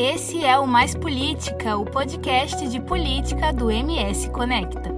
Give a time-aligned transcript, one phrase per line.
[0.00, 4.92] Esse é o Mais Política, o podcast de política do MS Conecta.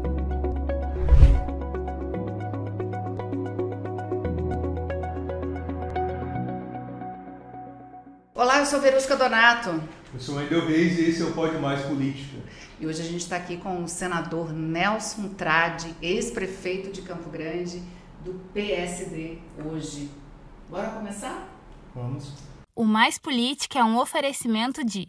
[8.35, 9.71] Olá, eu sou Verusca Donato.
[10.13, 12.37] Eu sou Wendel Reis e esse é o Pode Mais Política.
[12.79, 17.83] E hoje a gente está aqui com o senador Nelson Trade, ex-prefeito de Campo Grande,
[18.23, 20.11] do PSD hoje.
[20.69, 21.49] Bora começar?
[21.95, 22.50] Vamos.
[22.75, 25.09] O Mais Política é um oferecimento de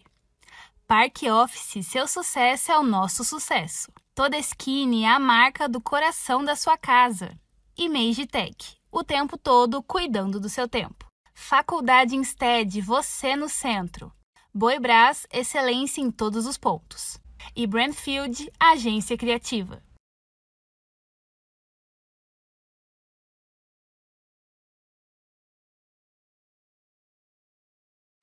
[0.88, 3.92] Parque Office, seu sucesso é o nosso sucesso.
[4.14, 7.38] Toda Skin é a marca do coração da sua casa.
[7.78, 11.06] E Magitech, o tempo todo cuidando do seu tempo.
[11.34, 14.12] Faculdade Instead, você no centro.
[14.54, 17.18] Boi Brás, excelência em todos os pontos.
[17.56, 19.82] E Brandfield, agência criativa.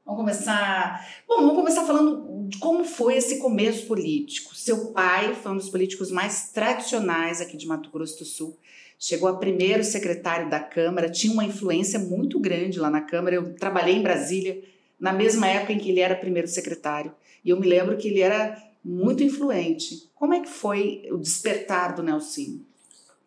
[0.08, 1.06] Vamos começar.
[1.28, 4.56] Bom, vamos começar falando de como foi esse começo político.
[4.56, 8.56] Seu pai foi um dos políticos mais tradicionais aqui de Mato Grosso do Sul.
[8.98, 13.36] Chegou a primeiro secretário da Câmara, tinha uma influência muito grande lá na Câmara.
[13.36, 14.64] Eu trabalhei em Brasília
[14.98, 17.14] na mesma época em que ele era primeiro secretário.
[17.44, 20.10] E eu me lembro que ele era muito influente.
[20.14, 22.60] Como é que foi o despertar do Nelson?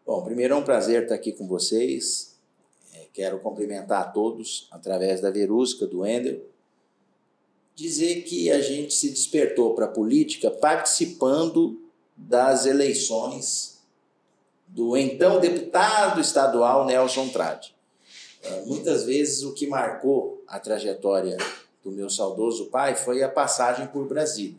[0.03, 2.36] Bom, primeiro é um prazer estar aqui com vocês.
[2.95, 6.50] É, quero cumprimentar a todos através da Verusca, do Ender,
[7.75, 11.81] dizer que a gente se despertou para a política participando
[12.16, 13.81] das eleições
[14.67, 17.75] do então deputado estadual Nelson Trade.
[18.44, 21.38] É, muitas vezes o que marcou a trajetória
[21.83, 24.58] do meu saudoso pai foi a passagem por Brasília.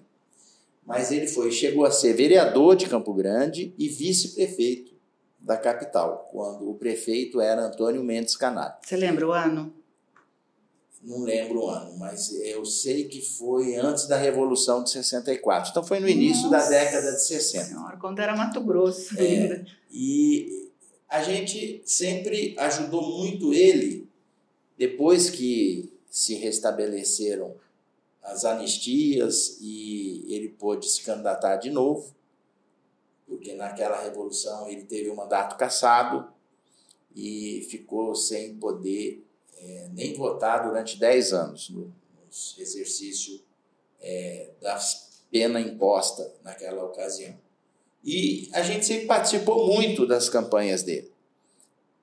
[0.84, 4.92] Mas ele foi, chegou a ser vereador de Campo Grande e vice-prefeito
[5.38, 8.76] da capital, quando o prefeito era Antônio Mendes Canário.
[8.82, 9.72] Você lembra o ano?
[11.02, 15.70] Não lembro o ano, mas eu sei que foi antes da Revolução de 64.
[15.70, 17.64] Então foi no início Nossa da década de 60.
[17.66, 19.66] Senhora, quando era Mato Grosso É, ainda.
[19.90, 20.70] e
[21.08, 24.08] a gente sempre ajudou muito ele
[24.78, 27.54] depois que se restabeleceram
[28.22, 32.14] as anistias e ele pôde se candidatar de novo,
[33.26, 36.28] porque naquela revolução ele teve o mandato cassado
[37.14, 39.26] e ficou sem poder
[39.62, 41.92] é, nem votar durante 10 anos no,
[42.58, 43.40] exercício
[44.00, 44.78] é, da
[45.30, 47.34] pena imposta naquela ocasião.
[48.04, 51.12] E a gente sempre participou muito das campanhas dele.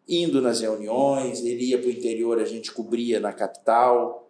[0.07, 4.29] Indo nas reuniões, ele ia para o interior, a gente cobria na capital.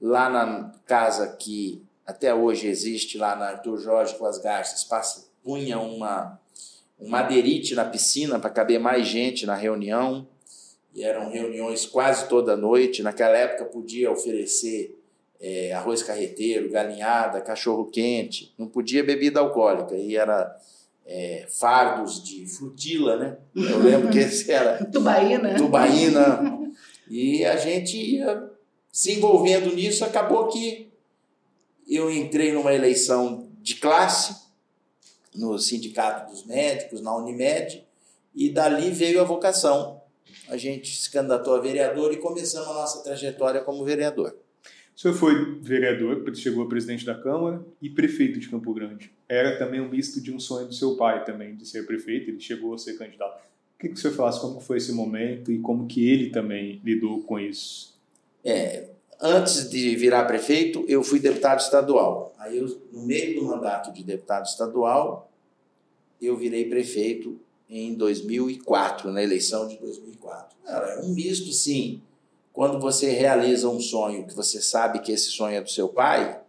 [0.00, 5.28] Lá na casa que até hoje existe, lá na Arthur Jorge com as Garças, passa,
[5.42, 6.40] punha uma,
[6.98, 10.26] um madeirite na piscina para caber mais gente na reunião.
[10.94, 13.02] E eram reuniões quase toda noite.
[13.02, 14.98] Naquela época podia oferecer
[15.40, 19.96] é, arroz carreteiro, galinhada, cachorro quente, não podia bebida alcoólica.
[19.96, 20.56] E era
[21.06, 23.36] é, fardos de frutila, né?
[23.54, 25.56] Eu lembro que esse era Tubaína.
[25.56, 26.70] tubaína.
[27.08, 28.50] E a gente ia
[28.92, 30.04] se envolvendo nisso.
[30.04, 30.90] Acabou que
[31.88, 34.36] eu entrei numa eleição de classe
[35.34, 37.84] no Sindicato dos Médicos, na Unimed,
[38.34, 39.99] e dali veio a vocação.
[40.50, 44.34] A gente se candidatou a vereador e começamos a nossa trajetória como vereador.
[44.96, 49.12] O senhor foi vereador, chegou a presidente da Câmara e prefeito de Campo Grande.
[49.28, 52.40] Era também um misto de um sonho do seu pai também, de ser prefeito, ele
[52.40, 53.40] chegou a ser candidato.
[53.76, 56.82] O que, que o senhor falasse, como foi esse momento e como que ele também
[56.84, 57.96] lidou com isso?
[58.44, 58.88] É,
[59.22, 62.34] antes de virar prefeito, eu fui deputado estadual.
[62.36, 65.30] Aí, eu, no meio do mandato de deputado estadual,
[66.20, 70.58] eu virei prefeito em 2004, na eleição de 2004.
[70.66, 72.02] Era um misto, sim.
[72.52, 76.40] Quando você realiza um sonho que você sabe que esse sonho é do seu pai,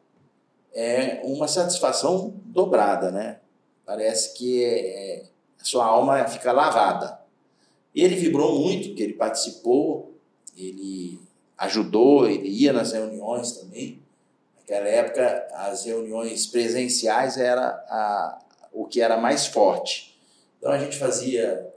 [0.74, 3.38] é uma satisfação dobrada, né?
[3.86, 5.24] Parece que é, é,
[5.60, 7.20] a sua alma fica lavada.
[7.94, 10.16] Ele vibrou muito, porque ele participou,
[10.58, 11.20] ele
[11.58, 14.02] ajudou, ele ia nas reuniões também.
[14.58, 18.40] Naquela época, as reuniões presenciais era a,
[18.72, 20.11] o que era mais forte.
[20.62, 21.68] Então a gente fazia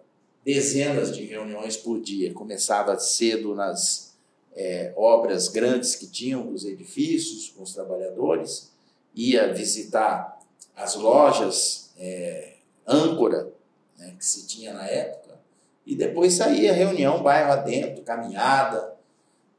[0.44, 2.34] dezenas de reuniões por dia.
[2.34, 4.14] Começava cedo nas
[4.54, 8.70] é, obras grandes que tinham dos edifícios, com os trabalhadores,
[9.14, 10.38] ia visitar
[10.76, 13.50] as lojas é, âncora
[13.96, 15.40] né, que se tinha na época,
[15.86, 18.92] e depois saía reunião bairro adentro, caminhada.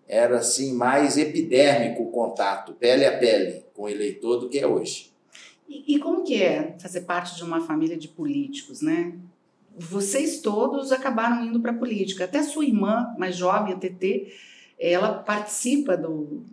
[0.07, 4.67] Era assim mais epidérmico o contato, pele a pele, com o eleitor do que é
[4.67, 5.14] hoje.
[5.67, 9.13] E, e como que é fazer parte de uma família de políticos, né?
[9.77, 12.23] Vocês todos acabaram indo para a política.
[12.23, 14.33] Até sua irmã, mais jovem, a TT,
[14.79, 16.43] ela participa do,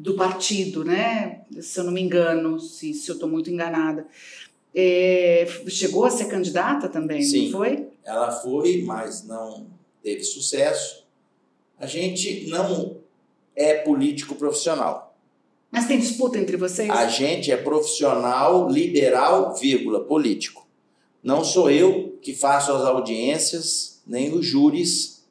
[0.00, 1.42] do partido, né?
[1.60, 4.06] se eu não me engano, se, se eu estou muito enganada.
[4.74, 7.46] É, chegou a ser candidata também, Sim.
[7.46, 7.88] não foi?
[8.04, 9.66] Ela foi, mas não
[10.02, 11.06] teve sucesso.
[11.78, 12.98] A gente não
[13.54, 15.09] é político profissional.
[15.70, 16.90] Mas tem disputa entre vocês?
[16.90, 20.66] A gente é profissional, liberal, vírgula, político.
[21.22, 25.22] Não sou eu que faço as audiências, nem os júris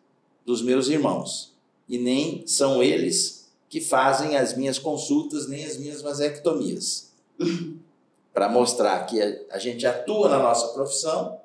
[0.45, 1.53] dos meus irmãos.
[1.87, 7.11] E nem são eles que fazem as minhas consultas, nem as minhas vasectomias.
[8.33, 11.39] Para mostrar que a, a gente atua na nossa profissão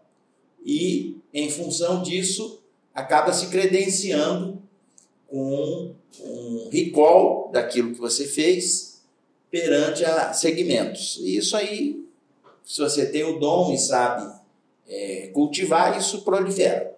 [0.64, 2.60] e, em função disso,
[2.94, 4.62] acaba se credenciando
[5.26, 9.02] com um recall daquilo que você fez
[9.50, 11.18] perante a segmentos.
[11.20, 12.04] E isso aí,
[12.64, 14.32] se você tem o dom e sabe
[14.88, 16.94] é, cultivar, isso prolifera.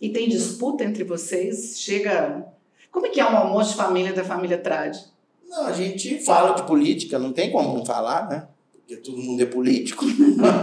[0.00, 1.78] E tem disputa entre vocês?
[1.78, 2.46] Chega.
[2.90, 4.98] Como é que é um almoço de família da família Trade?
[5.48, 8.48] Não, a gente fala de política, não tem como não falar, né?
[8.72, 10.04] Porque todo mundo é político.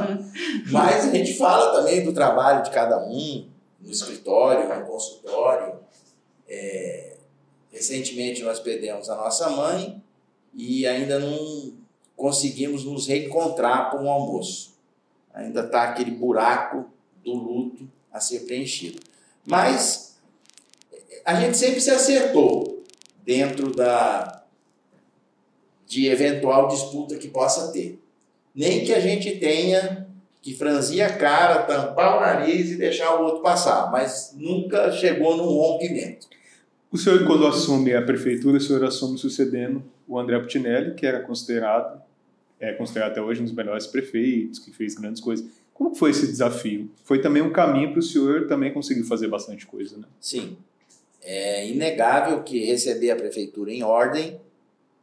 [0.72, 3.46] Mas a gente fala também do trabalho de cada um,
[3.80, 5.76] no escritório, no consultório.
[6.48, 6.97] É,
[7.78, 10.02] recentemente nós perdemos a nossa mãe
[10.54, 11.74] e ainda não
[12.16, 14.76] conseguimos nos reencontrar para um almoço.
[15.34, 16.86] Ainda está aquele buraco
[17.24, 19.00] do luto a ser preenchido.
[19.46, 20.18] Mas
[21.24, 22.84] a gente sempre se acertou
[23.24, 24.44] dentro da
[25.86, 28.02] de eventual disputa que possa ter.
[28.54, 30.08] Nem que a gente tenha
[30.42, 35.38] que franzir a cara, tampar o nariz e deixar o outro passar, mas nunca chegou
[35.38, 36.28] num rompimento.
[36.92, 41.22] O senhor, quando assume a prefeitura, o senhor assume sucedendo o André Putinelli, que era
[41.22, 42.02] considerado,
[42.60, 45.46] é considerado até hoje um dos melhores prefeitos, que fez grandes coisas.
[45.74, 46.90] Como foi esse desafio?
[47.04, 50.08] Foi também um caminho para o senhor também conseguir fazer bastante coisa, né?
[50.20, 50.58] Sim.
[51.22, 54.40] É inegável que receber a prefeitura em ordem,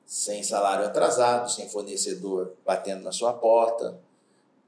[0.07, 3.99] sem salário atrasado, sem fornecedor batendo na sua porta,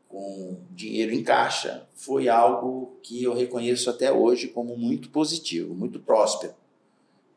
[0.09, 5.99] com dinheiro em caixa, foi algo que eu reconheço até hoje como muito positivo, muito
[5.99, 6.55] próspero.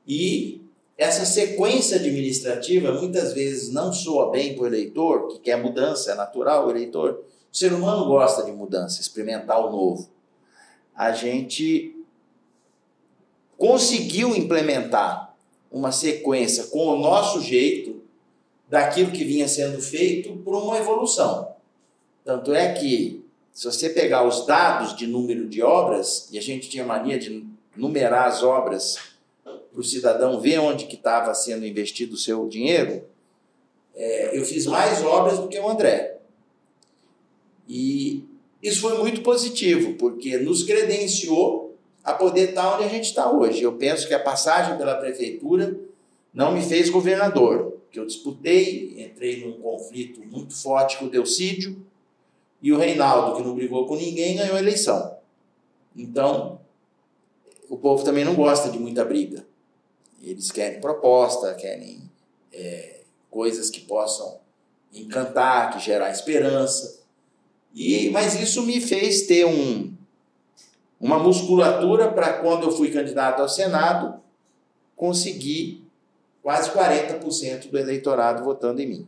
[0.09, 0.59] E
[0.97, 6.15] essa sequência administrativa muitas vezes não soa bem para o eleitor, que quer mudança, é
[6.15, 7.23] natural o eleitor.
[7.51, 10.09] O ser humano gosta de mudança, experimentar o novo.
[10.95, 11.95] A gente
[13.55, 15.35] conseguiu implementar
[15.71, 18.01] uma sequência com o nosso jeito
[18.67, 21.53] daquilo que vinha sendo feito por uma evolução.
[22.25, 23.23] Tanto é que,
[23.53, 27.45] se você pegar os dados de número de obras, e a gente tinha mania de
[27.75, 28.97] numerar as obras
[29.71, 33.03] para o cidadão ver onde que estava sendo investido o seu dinheiro,
[33.95, 36.17] é, eu fiz mais obras do que o André.
[37.67, 38.23] E
[38.61, 43.61] isso foi muito positivo, porque nos credenciou a poder estar onde a gente está hoje.
[43.61, 45.77] Eu penso que a passagem pela prefeitura
[46.33, 51.85] não me fez governador, que eu disputei, entrei num conflito muito forte com o Delcídio,
[52.61, 55.17] e o Reinaldo, que não brigou com ninguém, ganhou a eleição.
[55.95, 56.59] Então,
[57.69, 59.45] o povo também não gosta de muita briga.
[60.21, 62.09] Eles querem proposta, querem
[62.51, 64.39] é, coisas que possam
[64.93, 66.99] encantar, que gerar esperança.
[67.73, 69.93] E, mas isso me fez ter um,
[70.99, 74.19] uma musculatura para quando eu fui candidato ao Senado,
[74.95, 75.85] conseguir
[76.41, 79.07] quase 40% do eleitorado votando em mim.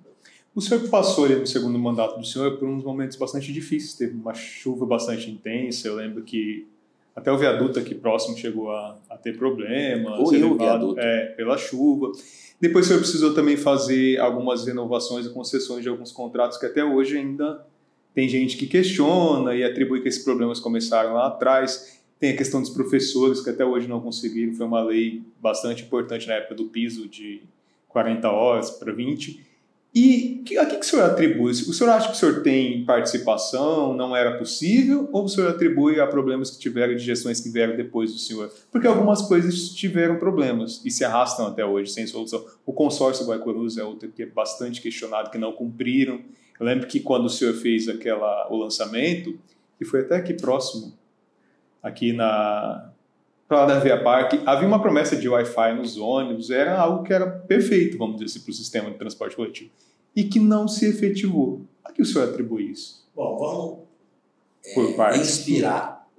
[0.53, 4.33] O senhor passou no segundo mandato do senhor por uns momentos bastante difíceis, teve uma
[4.33, 6.67] chuva bastante intensa, eu lembro que
[7.21, 10.19] até o viaduto aqui próximo chegou a, a ter problemas.
[10.19, 10.99] Ruiu o viaduto.
[10.99, 12.11] É, pela chuva.
[12.59, 16.83] Depois o senhor precisou também fazer algumas renovações e concessões de alguns contratos que até
[16.83, 17.63] hoje ainda
[18.13, 22.01] tem gente que questiona e atribui que esses problemas começaram lá atrás.
[22.19, 26.27] Tem a questão dos professores que até hoje não conseguiram, foi uma lei bastante importante
[26.27, 27.41] na época do piso de
[27.87, 29.50] 40 horas para 20.
[29.93, 31.51] E a que, que o senhor atribui?
[31.51, 35.99] O senhor acha que o senhor tem participação, não era possível, ou o senhor atribui
[35.99, 38.49] a problemas que tiveram de gestões que vieram depois do senhor?
[38.71, 42.45] Porque algumas coisas tiveram problemas e se arrastam até hoje sem solução.
[42.65, 46.21] O consórcio Guaicurus é outro que é bastante questionado, que não cumpriram.
[46.57, 49.37] Eu lembro que quando o senhor fez aquela, o lançamento,
[49.77, 50.93] que foi até aqui próximo,
[51.83, 52.90] aqui na
[53.51, 57.29] para da Via Parque, havia uma promessa de Wi-Fi nos ônibus, era algo que era
[57.29, 59.69] perfeito, vamos dizer assim, para o sistema de transporte coletivo,
[60.15, 61.59] e que não se efetivou.
[61.83, 63.05] A que o senhor atribui isso?
[63.13, 63.79] Bom, vamos
[64.73, 65.21] Por é, partes.
[65.21, 66.09] inspirar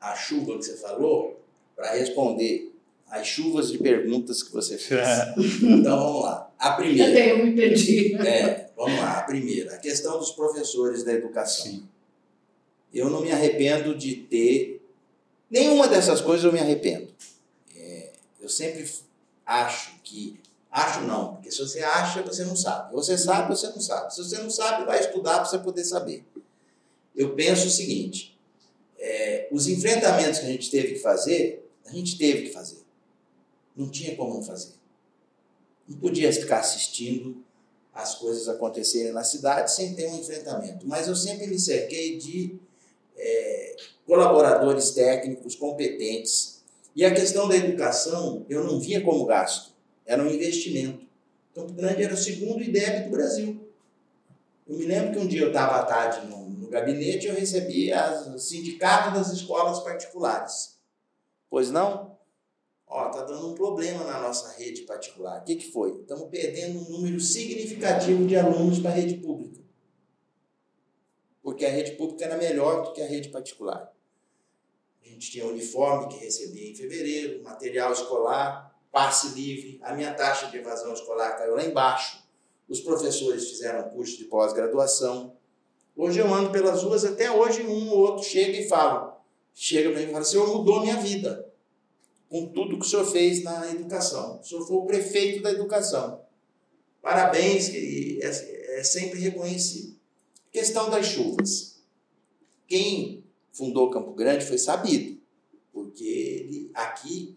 [0.00, 1.40] a chuva que você falou
[1.76, 2.74] para responder
[3.08, 5.06] as chuvas de perguntas que você fez.
[5.62, 6.50] Então vamos lá.
[6.58, 7.12] A primeira.
[7.12, 8.16] Até eu me perdi.
[8.26, 9.18] É, vamos lá.
[9.18, 11.70] A primeira, a questão dos professores da educação.
[11.70, 11.88] Sim.
[12.92, 14.71] Eu não me arrependo de ter.
[15.52, 17.14] Nenhuma dessas coisas eu me arrependo.
[17.76, 18.90] É, eu sempre
[19.46, 20.40] acho que
[20.72, 22.94] Acho não, porque se você acha, você não sabe.
[22.94, 24.14] Você sabe, você não sabe.
[24.14, 26.24] Se você não sabe, vai estudar para você poder saber.
[27.14, 28.38] Eu penso o seguinte:
[28.98, 32.78] é, os enfrentamentos que a gente teve que fazer, a gente teve que fazer.
[33.76, 34.72] Não tinha como não fazer.
[35.86, 37.44] Não podia ficar assistindo
[37.92, 40.88] as coisas acontecerem na cidade sem ter um enfrentamento.
[40.88, 42.58] Mas eu sempre me cerquei de
[43.16, 43.76] é,
[44.06, 46.62] colaboradores técnicos competentes.
[46.94, 49.72] E a questão da educação eu não via como gasto,
[50.04, 51.06] era um investimento.
[51.54, 53.68] Campo Grande era o segundo IDEB do Brasil.
[54.66, 57.34] Eu me lembro que um dia eu estava à tarde no, no gabinete e eu
[57.34, 57.90] recebi
[58.34, 60.78] o sindicato das escolas particulares.
[61.50, 62.16] Pois não?
[62.86, 65.40] Ó, tá dando um problema na nossa rede particular.
[65.40, 66.00] O que, que foi?
[66.00, 69.61] Estamos perdendo um número significativo de alunos para a rede pública.
[71.42, 73.92] Porque a rede pública era melhor do que a rede particular.
[75.02, 80.46] A gente tinha uniforme que recebia em fevereiro, material escolar, passe livre, a minha taxa
[80.46, 82.22] de evasão escolar caiu lá embaixo,
[82.68, 85.36] os professores fizeram curso de pós-graduação.
[85.96, 89.20] Hoje eu ando pelas ruas, até hoje um ou outro chega e fala,
[89.52, 91.52] chega para mim e fala, senhor mudou minha vida
[92.32, 94.40] com tudo que o senhor fez na educação.
[94.40, 96.22] O senhor foi o prefeito da educação.
[97.02, 100.00] Parabéns, é, é sempre reconhecido.
[100.52, 101.82] Questão das chuvas.
[102.68, 105.18] Quem fundou Campo Grande foi sabido,
[105.72, 107.36] porque ele, aqui,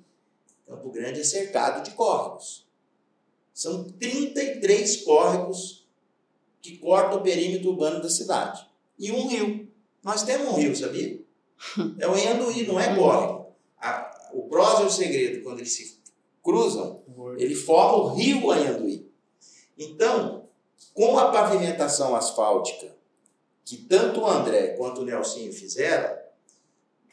[0.67, 2.67] Campo Grande é cercado de córregos.
[3.53, 5.87] São 33 córregos
[6.61, 8.67] que cortam o perímetro urbano da cidade.
[8.99, 9.71] E um rio.
[10.03, 11.23] Nós temos um rio, sabia?
[11.99, 13.47] É o Enduí, não é córrego.
[13.79, 15.99] A, o prós e o segredo, quando eles se
[16.43, 17.01] cruzam,
[17.37, 19.09] ele forma o rio Anhanduí.
[19.77, 20.47] Então,
[20.93, 22.94] com a pavimentação asfáltica,
[23.65, 26.15] que tanto o André quanto o Nelsinho fizeram,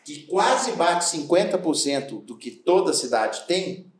[0.04, 3.90] que quase bate 50% do que toda cidade tem,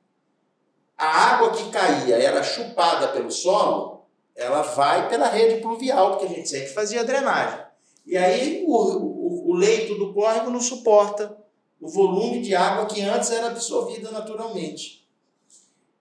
[0.99, 4.05] a água que caía era chupada pelo solo,
[4.37, 7.65] ela vai pela rede pluvial, porque a gente sempre fazia drenagem.
[8.05, 11.37] E aí o, o, o leito do córrego não suporta
[11.81, 15.09] o volume de água que antes era absorvida naturalmente.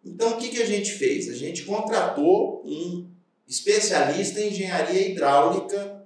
[0.04, 1.30] Então, o que, que a gente fez?
[1.30, 3.10] A gente contratou um
[3.48, 6.01] especialista em engenharia hidráulica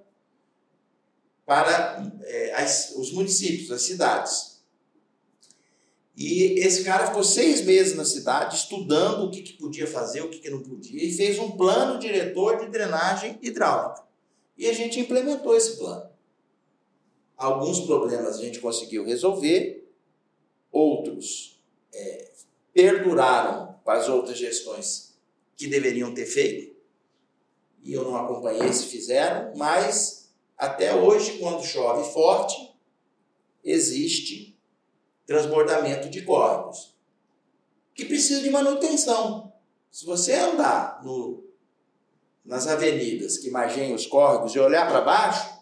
[1.45, 4.55] para é, as, os municípios, as cidades.
[6.17, 10.29] E esse cara ficou seis meses na cidade estudando o que, que podia fazer, o
[10.29, 14.03] que, que não podia, e fez um plano diretor de drenagem hidráulica.
[14.57, 16.09] E a gente implementou esse plano.
[17.35, 19.85] Alguns problemas a gente conseguiu resolver,
[20.71, 21.61] outros
[21.93, 22.31] é,
[22.73, 25.13] perduraram com as outras gestões
[25.57, 26.75] que deveriam ter feito,
[27.83, 30.14] e eu não acompanhei se fizeram, mas
[30.57, 32.55] até hoje, quando chove forte,
[33.63, 34.57] existe
[35.25, 36.95] transbordamento de córregos,
[37.93, 39.51] que precisa de manutenção.
[39.89, 41.43] Se você andar no,
[42.43, 45.55] nas avenidas que margem os córregos e olhar para baixo,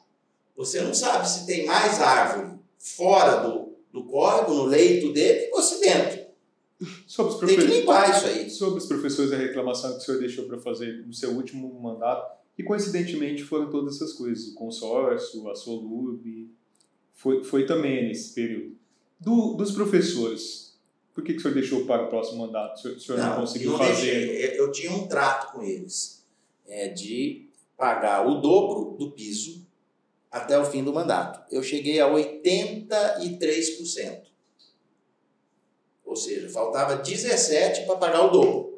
[0.55, 5.61] você não sabe se tem mais árvore fora do, do córrego, no leito dele, ou
[5.61, 6.23] se dentro.
[7.07, 8.49] Sobre os tem que limpar isso aí.
[8.49, 12.42] Sobre os professores, a reclamação que o senhor deixou para fazer no seu último mandato,
[12.57, 16.49] e coincidentemente foram todas essas coisas, o consórcio, a Solub,
[17.13, 18.75] foi, foi também nesse período.
[19.19, 20.77] Do, dos professores,
[21.13, 22.75] por que, que o senhor deixou para o próximo mandato?
[22.75, 24.27] O senhor, o senhor não, não, conseguiu não fazer?
[24.27, 24.59] Deixei.
[24.59, 26.25] Eu tinha um trato com eles
[26.67, 29.65] é, de pagar o dobro do piso
[30.31, 31.41] até o fim do mandato.
[31.53, 34.23] Eu cheguei a 83%.
[36.03, 38.73] Ou seja, faltava 17 para pagar o dobro.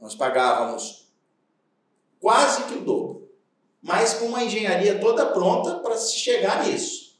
[0.00, 1.05] Nós pagávamos
[2.20, 3.30] quase que o dobro,
[3.82, 7.18] mas com uma engenharia toda pronta para se chegar nisso.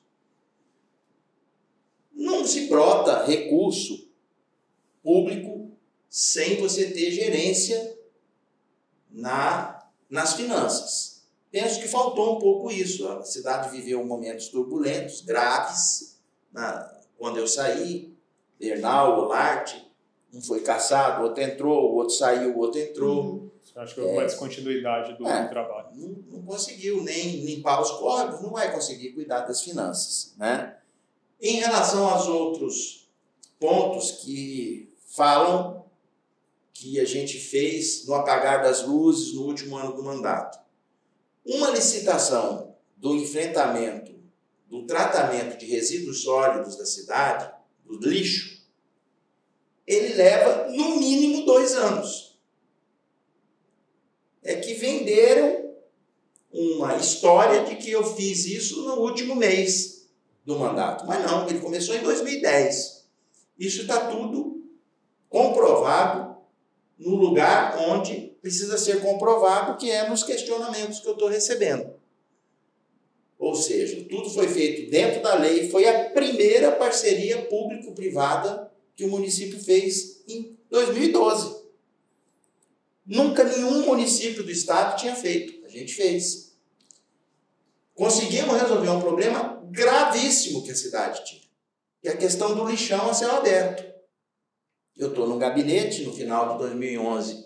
[2.13, 4.09] Não se brota recurso
[5.03, 5.71] público
[6.09, 7.99] sem você ter gerência
[9.11, 11.17] na, nas finanças.
[11.51, 13.09] Penso que faltou um pouco isso.
[13.09, 16.19] A cidade viveu momentos turbulentos, graves.
[16.53, 18.15] Na, quando eu saí,
[18.59, 19.87] Bernal, Olarte,
[20.33, 23.25] um foi caçado, o outro entrou, o outro saiu, o outro entrou.
[23.25, 23.51] Uhum.
[23.77, 25.89] Acho que houve é, uma descontinuidade do, é, trabalho.
[25.95, 30.35] Não, não, conseguiu nem limpar os córregos, não vai conseguir cuidar das finanças.
[30.39, 30.77] Né?
[31.41, 33.07] Em relação aos outros
[33.61, 35.85] pontos que falam
[36.73, 40.59] que a gente fez no apagar das luzes no último ano do mandato.
[41.45, 44.15] Uma licitação do enfrentamento,
[44.67, 47.51] do tratamento de resíduos sólidos da cidade,
[47.85, 48.57] do lixo,
[49.87, 52.26] ele leva no mínimo dois anos.
[55.07, 55.71] Venderam
[56.53, 60.09] uma história de que eu fiz isso no último mês
[60.45, 61.07] do mandato.
[61.07, 63.07] Mas não, ele começou em 2010.
[63.57, 64.65] Isso está tudo
[65.29, 66.37] comprovado
[66.99, 71.95] no lugar onde precisa ser comprovado, que é nos questionamentos que eu estou recebendo.
[73.39, 79.11] Ou seja, tudo foi feito dentro da lei, foi a primeira parceria público-privada que o
[79.11, 81.66] município fez em 2012.
[83.07, 85.65] Nunca nenhum município do estado tinha feito.
[85.65, 86.57] A gente fez.
[87.95, 91.43] Conseguimos resolver um problema gravíssimo que a cidade tinha,
[92.01, 93.85] que é a questão do lixão a céu aberto.
[94.97, 97.45] Eu estou no gabinete no final de 2011,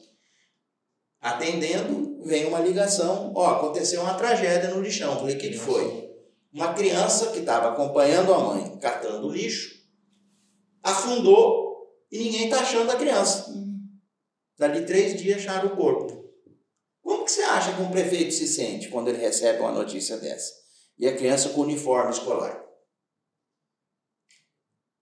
[1.20, 5.18] atendendo, vem uma ligação, ó, aconteceu uma tragédia no lixão.
[5.18, 6.10] Falei, o que, que foi?
[6.52, 9.80] Uma criança que estava acompanhando a mãe catando lixo,
[10.82, 13.52] afundou e ninguém está achando a criança.
[14.60, 16.30] Dali três dias acharam o corpo.
[17.00, 20.52] Como que você acha que um prefeito se sente quando ele recebe uma notícia dessa?
[20.98, 22.62] E a criança com uniforme escolar.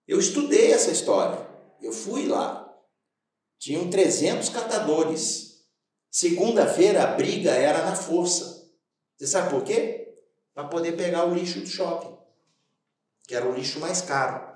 [0.07, 1.45] Eu estudei essa história.
[1.83, 2.73] Eu fui lá.
[3.59, 5.67] Tinham 300 catadores.
[6.09, 8.71] Segunda-feira a briga era na força.
[9.17, 10.15] Você sabe por quê?
[10.55, 12.17] Para poder pegar o lixo do shopping,
[13.27, 14.55] que era o lixo mais caro.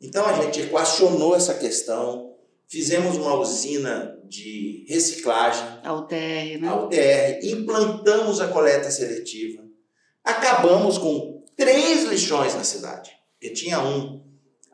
[0.00, 2.33] Então a gente equacionou essa questão,
[2.74, 6.68] fizemos uma usina de reciclagem, A UTR, né?
[6.68, 9.62] a UTR, implantamos a coleta seletiva,
[10.24, 14.20] acabamos com três lixões na cidade, porque tinha um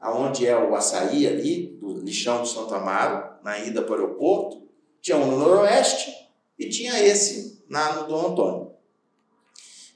[0.00, 4.66] aonde é o açaí ali, do lixão do Santo Amaro, na ida para o aeroporto,
[5.02, 6.11] tinha um no noroeste
[6.59, 8.73] e tinha esse na, no Dom Antônio.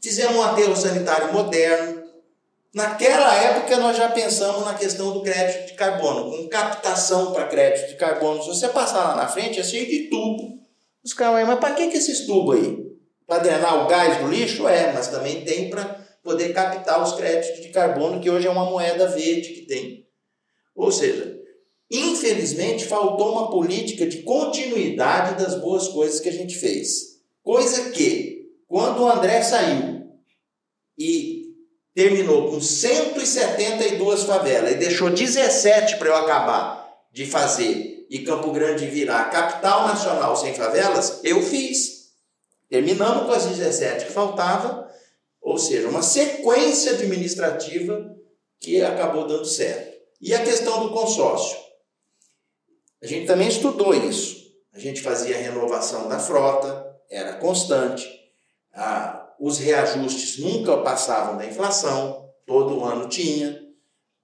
[0.02, 2.03] Fizemos um aterro sanitário moderno.
[2.74, 7.90] Naquela época nós já pensamos na questão do crédito de carbono, com captação para crédito
[7.90, 8.42] de carbono.
[8.42, 10.58] Se você passar lá na frente, é cheio de tubo.
[11.04, 12.84] Os caras, mas para que, que esses tubos aí?
[13.28, 14.66] Para drenar o gás do lixo?
[14.66, 18.64] É, mas também tem para poder captar os créditos de carbono, que hoje é uma
[18.64, 20.08] moeda verde que tem.
[20.74, 21.38] Ou seja,
[21.88, 27.20] infelizmente faltou uma política de continuidade das boas coisas que a gente fez.
[27.40, 30.08] Coisa que, quando o André saiu
[30.98, 31.33] e
[31.94, 38.86] terminou com 172 favelas e deixou 17 para eu acabar de fazer e Campo Grande
[38.86, 42.12] virar a capital nacional sem favelas, eu fiz.
[42.68, 44.90] Terminamos com as 17 que faltava,
[45.40, 48.14] ou seja, uma sequência administrativa
[48.60, 49.94] que acabou dando certo.
[50.20, 51.56] E a questão do consórcio?
[53.02, 54.44] A gente também estudou isso.
[54.72, 58.08] A gente fazia a renovação da frota, era constante.
[58.72, 63.62] Ah, os reajustes nunca passavam da inflação, todo ano tinha.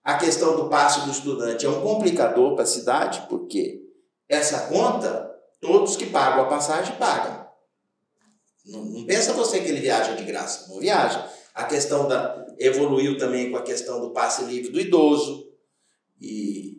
[0.03, 3.83] A questão do passe do estudante é um complicador para a cidade, porque
[4.29, 7.47] essa conta, todos que pagam a passagem pagam.
[8.65, 11.29] Não, não pensa você que ele viaja de graça, não viaja.
[11.55, 12.47] A questão da.
[12.59, 15.51] evoluiu também com a questão do passe livre do idoso.
[16.21, 16.79] E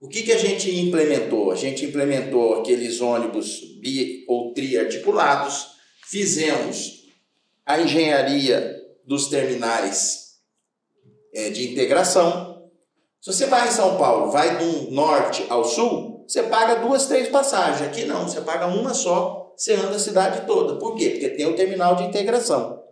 [0.00, 1.50] o que, que a gente implementou?
[1.52, 5.68] A gente implementou aqueles ônibus bi ou triarticulados,
[6.06, 6.99] fizemos
[7.70, 10.40] a engenharia dos terminais
[11.34, 12.68] é, de integração.
[13.20, 17.28] Se você vai em São Paulo, vai do norte ao sul, você paga duas, três
[17.28, 17.88] passagens.
[17.88, 20.78] Aqui não, você paga uma só, você anda a cidade toda.
[20.78, 21.10] Por quê?
[21.10, 22.82] Porque tem o terminal de integração.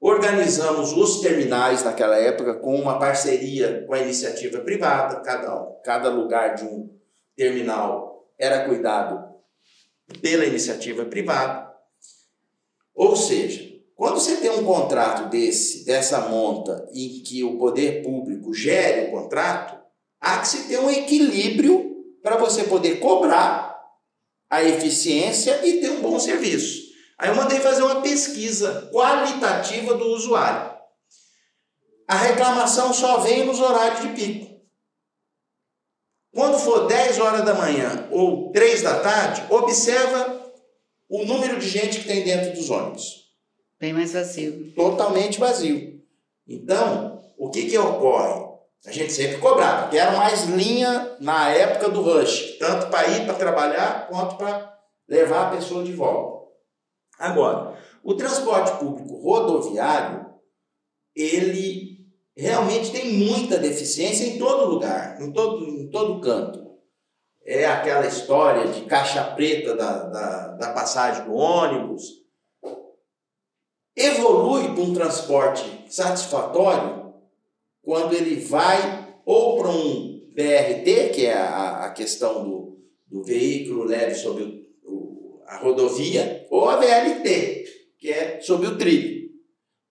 [0.00, 6.54] Organizamos os terminais naquela época com uma parceria com a iniciativa privada, cada, cada lugar
[6.54, 6.90] de um
[7.36, 9.32] terminal era cuidado
[10.20, 11.70] pela iniciativa privada.
[12.94, 13.71] Ou seja,
[14.02, 19.10] quando você tem um contrato desse, dessa monta, em que o poder público gere o
[19.12, 19.80] contrato,
[20.20, 23.80] há que se ter um equilíbrio para você poder cobrar
[24.50, 26.82] a eficiência e ter um bom serviço.
[27.16, 30.76] Aí eu mandei fazer uma pesquisa qualitativa do usuário.
[32.08, 34.60] A reclamação só vem nos horários de pico.
[36.34, 40.52] Quando for 10 horas da manhã ou 3 da tarde, observa
[41.08, 43.21] o número de gente que tem dentro dos ônibus.
[43.82, 44.72] Bem mais vazio.
[44.76, 46.00] Totalmente vazio.
[46.46, 48.52] Então, o que, que ocorre?
[48.86, 53.34] A gente sempre cobrava, quero mais linha na época do rush, tanto para ir para
[53.34, 54.72] trabalhar quanto para
[55.08, 56.46] levar a pessoa de volta.
[57.18, 60.26] Agora, o transporte público rodoviário,
[61.16, 66.76] ele realmente tem muita deficiência em todo lugar, em todo, em todo canto.
[67.44, 72.21] É aquela história de caixa preta da, da, da passagem do ônibus.
[73.96, 77.12] Evolui para um transporte satisfatório
[77.82, 83.84] quando ele vai ou para um BRT, que é a, a questão do, do veículo
[83.84, 87.64] leve sobre o, o, a rodovia, ou a VLT,
[87.98, 89.30] que é sobre o trilho.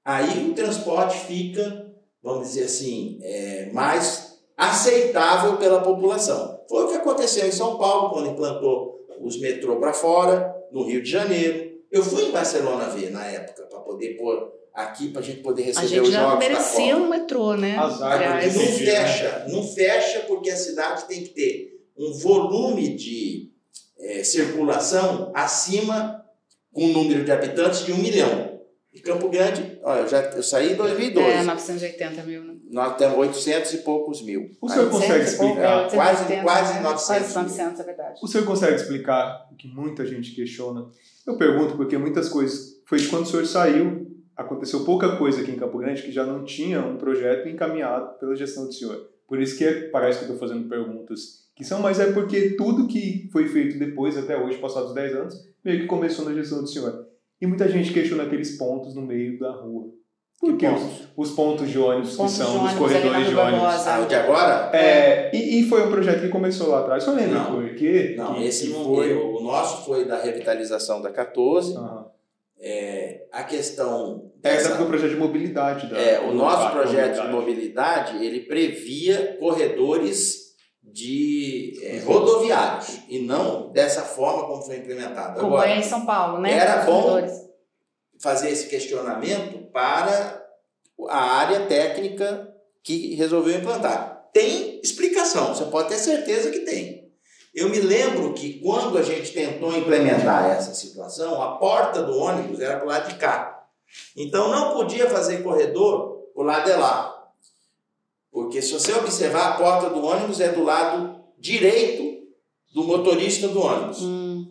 [0.04, 6.60] Aí o transporte fica, vamos dizer assim, é, mais aceitável pela população.
[6.68, 11.04] Foi o que aconteceu em São Paulo, quando implantou os metrô para fora, no Rio
[11.04, 11.71] de Janeiro.
[11.91, 15.63] Eu fui em Barcelona ver na época, para poder pôr aqui, para a gente poder
[15.63, 17.77] receber a gente os já jogos merecia um metrô, né?
[17.77, 18.91] Azar, Não Entendi, né?
[19.06, 23.51] fecha, não fecha porque a cidade tem que ter um volume de
[23.99, 26.23] eh, circulação acima
[26.73, 28.49] com um número de habitantes de um milhão.
[28.93, 31.30] E Campo Grande, olha, eu, já, eu saí em 2012.
[31.30, 32.56] é, 980 mil, né?
[32.69, 34.49] Nós temos 800 e poucos mil.
[34.62, 35.86] O senhor consegue 800 e pouco, explicar?
[35.86, 36.80] é, Quase- 880, quase né?
[36.82, 37.43] 900 Quase mil.
[37.43, 38.19] 900, é verdade.
[38.21, 40.89] O senhor consegue explicar o que muita gente questiona?
[41.26, 42.82] Eu pergunto porque muitas coisas.
[42.86, 46.26] Foi de quando o senhor saiu, aconteceu pouca coisa aqui em Campo Grande que já
[46.26, 49.08] não tinha um projeto encaminhado pela gestão do senhor.
[49.28, 52.88] Por isso que é- parece que estou fazendo perguntas que são, mas é porque tudo
[52.88, 56.68] que foi feito depois, até hoje, passados 10 anos, meio que começou na gestão do
[56.68, 57.08] senhor.
[57.40, 59.92] E muita gente questiona aqueles pontos no meio da rua.
[60.41, 63.27] Por que os, os pontos de ônibus, Pontos que são de os ônibus na corredores
[63.30, 63.62] de ônibus?
[63.62, 63.93] Barbosa.
[63.93, 64.71] Ah, o de agora?
[64.73, 67.04] É, e, e foi um projeto que começou lá atrás.
[67.04, 67.51] Só lembra Não.
[67.51, 68.15] por quê?
[68.17, 69.13] Não, que, esse que foi.
[69.13, 71.77] O nosso foi da revitalização da 14.
[71.77, 72.08] Aham.
[72.60, 74.32] É, a questão.
[74.43, 75.97] É, essa foi o projeto de mobilidade da.
[75.97, 80.51] É, o nosso projeto de mobilidade, ele previa corredores
[80.84, 85.39] de é, rodoviários e não dessa forma como foi implementado.
[85.39, 86.51] Como Agora, é em São Paulo, né?
[86.58, 87.51] era Os bom.
[88.22, 90.42] Fazer esse questionamento para
[91.10, 92.48] a área técnica
[92.84, 94.30] que resolveu implantar.
[94.34, 97.12] Tem explicação, você pode ter certeza que tem.
[97.54, 102.62] Eu me lembro que quando a gente tentou implementar essa situação, a porta do ônibus
[102.62, 103.68] era do lado de cá.
[104.16, 107.30] Então não podia fazer corredor o lado de lá.
[108.32, 112.26] Porque se você observar, a porta do ônibus é do lado direito
[112.74, 114.02] do motorista do ônibus.
[114.02, 114.50] Hum,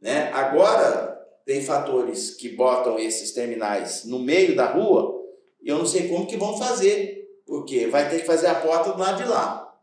[0.00, 0.30] Né?
[0.32, 1.17] Agora,
[1.48, 5.18] tem fatores que botam esses terminais no meio da rua
[5.62, 8.92] e eu não sei como que vão fazer, porque vai ter que fazer a porta
[8.92, 9.74] do lado de lá.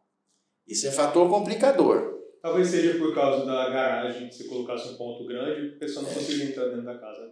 [0.68, 2.20] Isso é fator complicador.
[2.40, 6.46] Talvez seja por causa da garagem, se colocasse um ponto grande, a pessoa não conseguiria
[6.52, 7.32] entrar dentro da casa.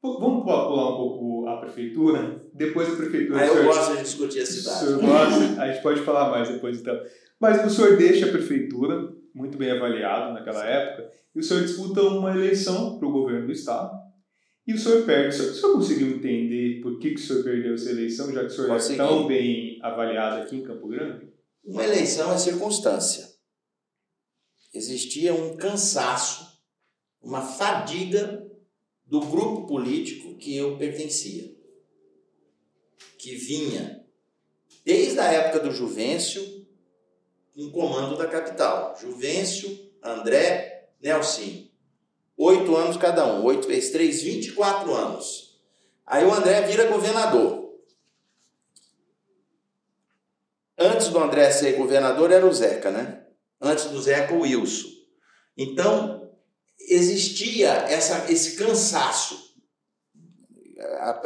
[0.00, 2.40] Vamos pular um pouco a prefeitura?
[2.52, 3.40] Depois da prefeitura.
[3.40, 4.78] O eu senhor- gosto de discutir a o cidade.
[4.84, 5.60] senhor gosta?
[5.62, 6.96] A gente pode falar mais depois então.
[7.40, 12.02] Mas o senhor deixa a prefeitura, muito bem avaliado naquela época, e o senhor disputa
[12.02, 14.04] uma eleição para o governo do estado.
[14.66, 15.28] E o senhor perde.
[15.28, 18.40] O senhor, o senhor conseguiu entender por que, que o senhor perdeu essa eleição, já
[18.40, 18.94] que o senhor Consegui.
[18.94, 21.28] é tão bem avaliado aqui em Campo Grande?
[21.64, 23.34] Uma eleição é circunstância.
[24.72, 26.60] Existia um cansaço,
[27.20, 28.46] uma fadiga
[29.04, 31.54] do grupo político que eu pertencia,
[33.18, 34.04] que vinha
[34.84, 36.66] desde a época do Juvencio
[37.56, 38.96] em comando da capital.
[39.00, 40.73] Juvencio, André,
[41.04, 41.68] Nelson.
[42.34, 43.44] Oito anos cada um.
[43.44, 45.60] Oito vezes três, 24 anos.
[46.06, 47.74] Aí o André vira governador.
[50.78, 53.26] Antes do André ser governador era o Zeca, né?
[53.60, 54.88] Antes do Zeca, o Wilson.
[55.56, 56.32] Então,
[56.80, 59.54] existia essa, esse cansaço.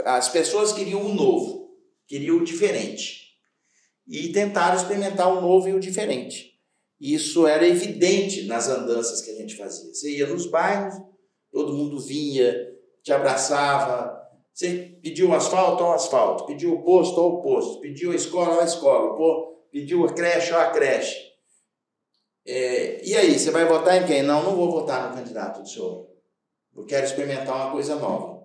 [0.05, 3.38] As pessoas queriam o novo, queriam o diferente.
[4.07, 6.58] E tentaram experimentar o novo e o diferente.
[7.01, 9.95] Isso era evidente nas andanças que a gente fazia.
[9.95, 10.95] Você ia nos bairros,
[11.53, 12.55] todo mundo vinha,
[13.03, 14.19] te abraçava,
[14.53, 19.17] você pediu asfalto ao asfalto, pediu o posto ao posto, pediu a escola ao escola,
[19.71, 21.29] pediu a creche ao creche.
[22.45, 24.23] É, e aí, você vai votar em quem?
[24.23, 26.09] Não, não vou votar no candidato do senhor.
[26.75, 28.38] Eu quero experimentar uma coisa nova.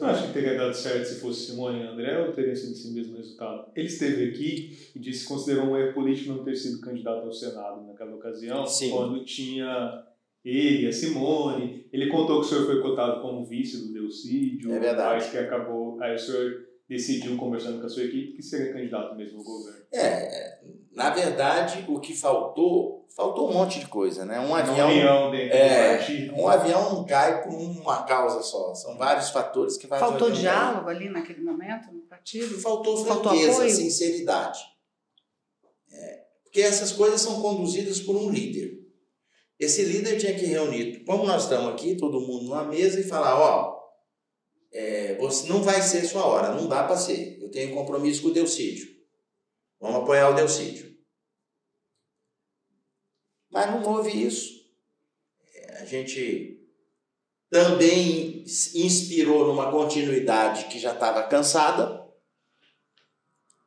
[0.00, 2.72] Você não acha que teria dado certo se fosse Simone e André ou teria sido
[2.72, 3.70] esse mesmo resultado?
[3.76, 7.32] Ele esteve aqui e disse que considerou um erro político não ter sido candidato ao
[7.32, 8.90] Senado naquela ocasião, Sim.
[8.90, 10.02] quando tinha
[10.42, 11.86] ele, a Simone.
[11.92, 15.16] Ele contou que o senhor foi cotado como vice do Delcídio, É verdade.
[15.22, 16.00] mas que acabou.
[16.02, 19.80] Aí o senhor decidiu, conversando com a sua equipe, que seria candidato mesmo ao governo.
[19.92, 20.60] É,
[20.94, 24.40] na verdade, o que faltou, faltou um monte de coisa, né?
[24.40, 26.34] Um avião, união dentro é, do partido.
[26.34, 28.74] um avião não cai por uma causa só.
[28.74, 32.58] São vários fatores que fazem Faltou avião diálogo ali naquele momento no partido?
[32.60, 33.70] Faltou Faltou franqueza, apoio?
[33.70, 34.60] sinceridade.
[35.92, 38.80] É, porque essas coisas são conduzidas por um líder.
[39.58, 43.38] Esse líder tinha que reunir, como nós estamos aqui, todo mundo numa mesa e falar,
[43.38, 43.78] ó,
[44.72, 47.38] é, você não vai ser sua hora, não dá para ser.
[47.42, 48.88] Eu tenho compromisso com o Delcídio.
[49.78, 50.89] Vamos apoiar o Delcídio.
[53.50, 54.60] Mas não houve isso.
[55.80, 56.60] A gente
[57.50, 62.00] também inspirou numa continuidade que já estava cansada.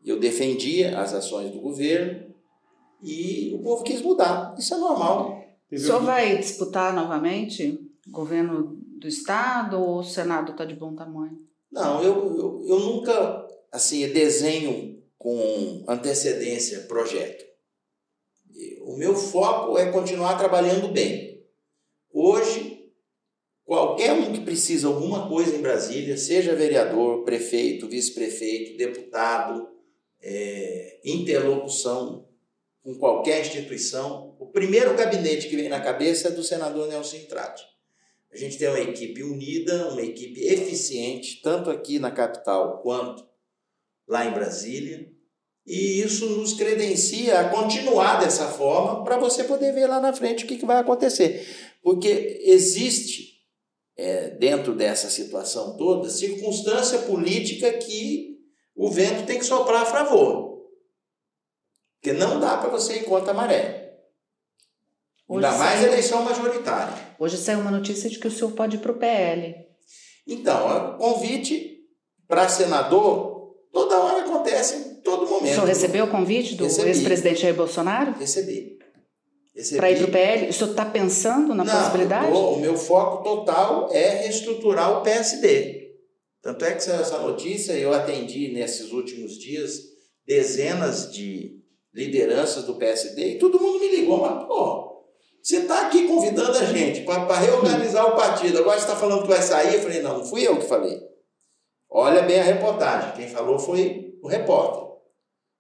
[0.04, 2.34] Eu defendia as ações do governo
[3.02, 4.56] e o povo quis mudar.
[4.58, 5.44] Isso é normal.
[5.72, 10.96] O senhor vai disputar novamente o governo do estado ou o Senado está de bom
[10.96, 11.42] tamanho?
[11.72, 17.44] Não, eu, eu, eu nunca assim desenho com antecedência projeto.
[18.86, 21.44] O meu foco é continuar trabalhando bem.
[22.12, 22.92] Hoje,
[23.66, 29.70] qualquer um que precisa alguma coisa em Brasília, seja vereador, prefeito, vice-prefeito, deputado,
[30.22, 32.28] é, interlocução
[32.84, 37.64] com qualquer instituição, o primeiro gabinete que vem na cabeça é do senador Nelson Trate.
[38.32, 43.26] A gente tem uma equipe unida, uma equipe eficiente, tanto aqui na capital quanto
[44.08, 45.13] lá em Brasília.
[45.66, 50.44] E isso nos credencia a continuar dessa forma para você poder ver lá na frente
[50.44, 51.48] o que, que vai acontecer.
[51.82, 53.42] Porque existe,
[53.96, 58.40] é, dentro dessa situação toda, circunstância política que
[58.76, 60.64] o vento tem que soprar a favor.
[61.96, 63.84] Porque não dá para você ir contra a maré.
[65.26, 67.16] Hoje Ainda mais saiu, eleição majoritária.
[67.18, 69.56] Hoje saiu uma notícia de que o senhor pode ir para o PL.
[70.28, 71.80] Então, convite
[72.28, 73.33] para senador
[73.74, 75.52] toda hora acontece, em todo momento.
[75.52, 78.14] O senhor recebeu o convite do ex-presidente Jair Bolsonaro?
[78.18, 78.78] Recebi.
[79.76, 80.50] Para ir para o PL?
[80.50, 82.32] O senhor está pensando na Não, possibilidade?
[82.32, 85.92] Tô, o meu foco total é reestruturar o PSD.
[86.42, 89.80] Tanto é que essa notícia eu atendi nesses últimos dias
[90.26, 91.60] dezenas de
[91.94, 94.94] lideranças do PSD e todo mundo me ligou, mas pô,
[95.42, 98.58] você está aqui convidando a gente para reorganizar o partido.
[98.58, 99.76] Agora você está falando que vai sair.
[99.76, 101.00] Eu falei, não, não fui eu que falei.
[101.94, 103.12] Olha bem a reportagem.
[103.12, 104.84] Quem falou foi o repórter.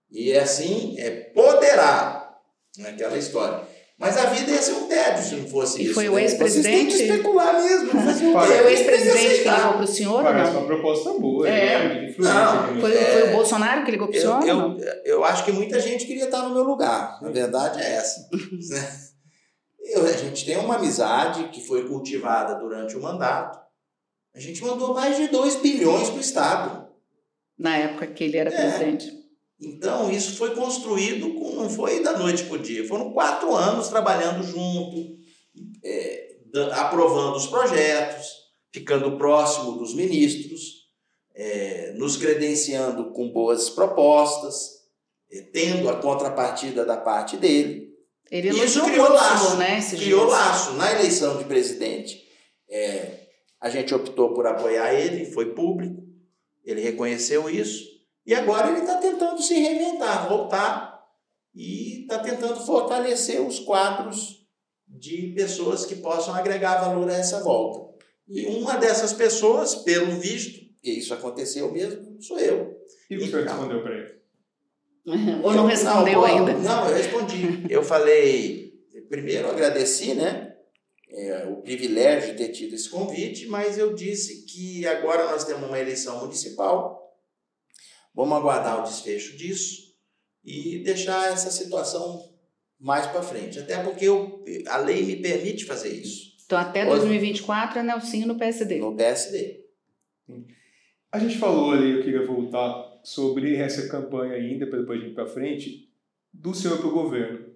[0.10, 2.40] E é assim, é poderá.
[2.80, 3.62] Naquela história.
[4.00, 5.94] Mas a vida ia ser um tédio se não fosse e isso.
[5.94, 6.76] Foi o ex-presidente.
[6.76, 6.90] Né?
[6.90, 7.90] Vocês têm que especular mesmo.
[7.92, 10.24] Foi o ex-presidente que ligou para o senhor?
[10.24, 11.48] Parece uma proposta boa.
[11.48, 11.88] É.
[11.88, 12.16] Né?
[12.18, 14.48] Não, foi, é, foi o Bolsonaro que ligou para o senhor?
[14.48, 17.20] Eu, eu, eu, acho que muita gente queria estar no meu lugar.
[17.22, 18.28] A verdade é essa.
[18.32, 19.00] Né?
[19.86, 23.60] Eu, a gente tem uma amizade que foi cultivada durante o mandato.
[24.36, 26.88] A gente mandou mais de 2 bilhões para o Estado.
[27.58, 28.56] Na época que ele era é.
[28.56, 29.24] presidente.
[29.60, 32.88] Então, isso foi construído, com, não foi da noite para o dia.
[32.88, 35.18] Foram quatro anos trabalhando junto,
[35.84, 36.36] é,
[36.72, 38.28] aprovando os projetos,
[38.72, 40.84] ficando próximo dos ministros,
[41.36, 44.82] é, nos credenciando com boas propostas,
[45.32, 47.94] é, tendo a contrapartida da parte dele.
[48.30, 49.80] Ele Isso criou laço, né?
[49.92, 50.32] criou dias.
[50.32, 50.74] laço.
[50.74, 52.24] Na eleição de presidente,
[52.68, 53.23] é,
[53.64, 56.04] a gente optou por apoiar ele, foi público,
[56.66, 57.86] ele reconheceu isso,
[58.26, 61.02] e agora ele está tentando se reinventar, voltar,
[61.56, 64.46] e está tentando fortalecer os quadros
[64.86, 68.04] de pessoas que possam agregar valor a essa volta.
[68.28, 72.78] E uma dessas pessoas, pelo visto, que isso aconteceu mesmo, sou eu.
[73.10, 74.14] E o que senhor respondeu para ele?
[75.42, 76.54] Ou não respondeu não, ainda?
[76.54, 77.66] Não, eu respondi.
[77.70, 78.74] Eu falei,
[79.10, 80.53] primeiro agradeci, né?
[81.16, 85.68] É, o privilégio de ter tido esse convite, mas eu disse que agora nós temos
[85.68, 87.16] uma eleição municipal,
[88.16, 89.94] vamos aguardar o desfecho disso
[90.44, 92.34] e deixar essa situação
[92.80, 93.60] mais para frente.
[93.60, 96.34] Até porque eu, a lei me permite fazer isso.
[96.46, 98.80] Então, até 2024 é Nelsinho no PSD.
[98.80, 99.64] No PSD.
[101.12, 105.28] A gente falou ali, eu queria voltar sobre essa campanha ainda, para depois ir para
[105.28, 105.90] frente,
[106.34, 107.53] do senhor para o governo.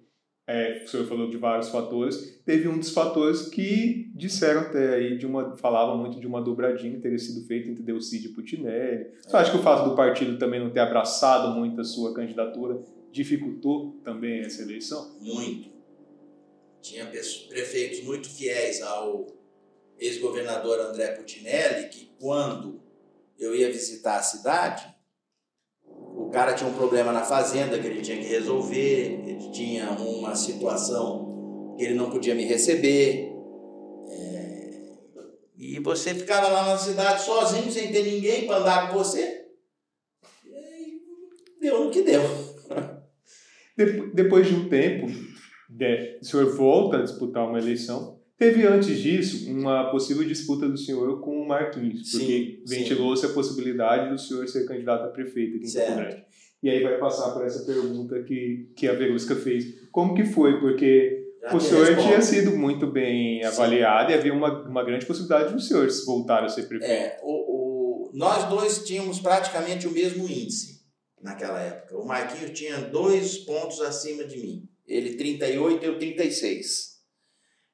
[0.50, 5.18] É, o senhor falou de vários fatores, teve um dos fatores que disseram até aí,
[5.18, 9.10] de uma, falavam muito de uma dobradinha que teria sido feita entre Delcide e Putinelli.
[9.20, 12.80] Você acha que o fato do partido também não ter abraçado muito a sua candidatura
[13.12, 15.18] dificultou também essa eleição?
[15.20, 15.68] Muito.
[16.80, 19.26] Tinha prefeitos muito fiéis ao
[19.98, 22.80] ex-governador André Putinelli, que quando
[23.38, 24.86] eu ia visitar a cidade,
[26.28, 30.36] o cara tinha um problema na fazenda que ele tinha que resolver, ele tinha uma
[30.36, 33.32] situação que ele não podia me receber.
[34.10, 34.70] É...
[35.56, 39.46] E você ficava lá na cidade sozinho, sem ter ninguém para andar com você.
[40.44, 41.00] E
[41.62, 42.20] deu no que deu.
[44.12, 49.90] Depois de um tempo, o senhor volta a disputar uma eleição Teve antes disso uma
[49.90, 55.04] possível disputa do senhor com o Marquinhos, porque ventilou-se a possibilidade do senhor ser candidato
[55.06, 56.24] a prefeito aqui em Campo Grande.
[56.62, 59.88] E aí vai passar por essa pergunta que, que a Verusca fez.
[59.90, 60.60] Como que foi?
[60.60, 62.08] Porque Já o senhor responde.
[62.08, 64.16] tinha sido muito bem avaliado Sim.
[64.16, 66.92] e havia uma, uma grande possibilidade do senhor voltar a ser prefeito.
[66.92, 70.80] É, o, o, nós dois tínhamos praticamente o mesmo índice
[71.20, 71.96] naquela época.
[71.96, 74.68] O Marquinhos tinha dois pontos acima de mim.
[74.86, 76.97] Ele 38 e eu 36.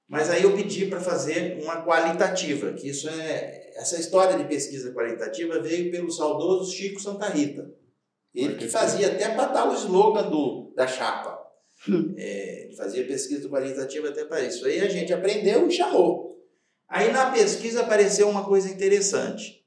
[0.08, 4.92] Mas aí eu pedi para fazer uma qualitativa, que isso é essa história de pesquisa
[4.92, 7.70] qualitativa veio pelo saudoso Chico Santa Rita.
[8.34, 11.42] Ele que fazia até para dar o slogan do, da chapa.
[12.16, 14.64] É, fazia pesquisa qualitativa até para isso.
[14.64, 16.42] Aí a gente aprendeu e chamou.
[16.88, 19.64] Aí na pesquisa apareceu uma coisa interessante.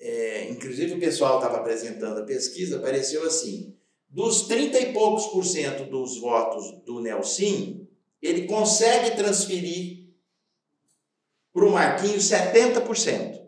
[0.00, 3.74] É, inclusive o pessoal estava apresentando a pesquisa, apareceu assim:
[4.08, 7.86] Dos 30 e poucos por cento dos votos do Nelson,
[8.24, 10.08] ele consegue transferir
[11.52, 13.44] para o Marquinhos 70%.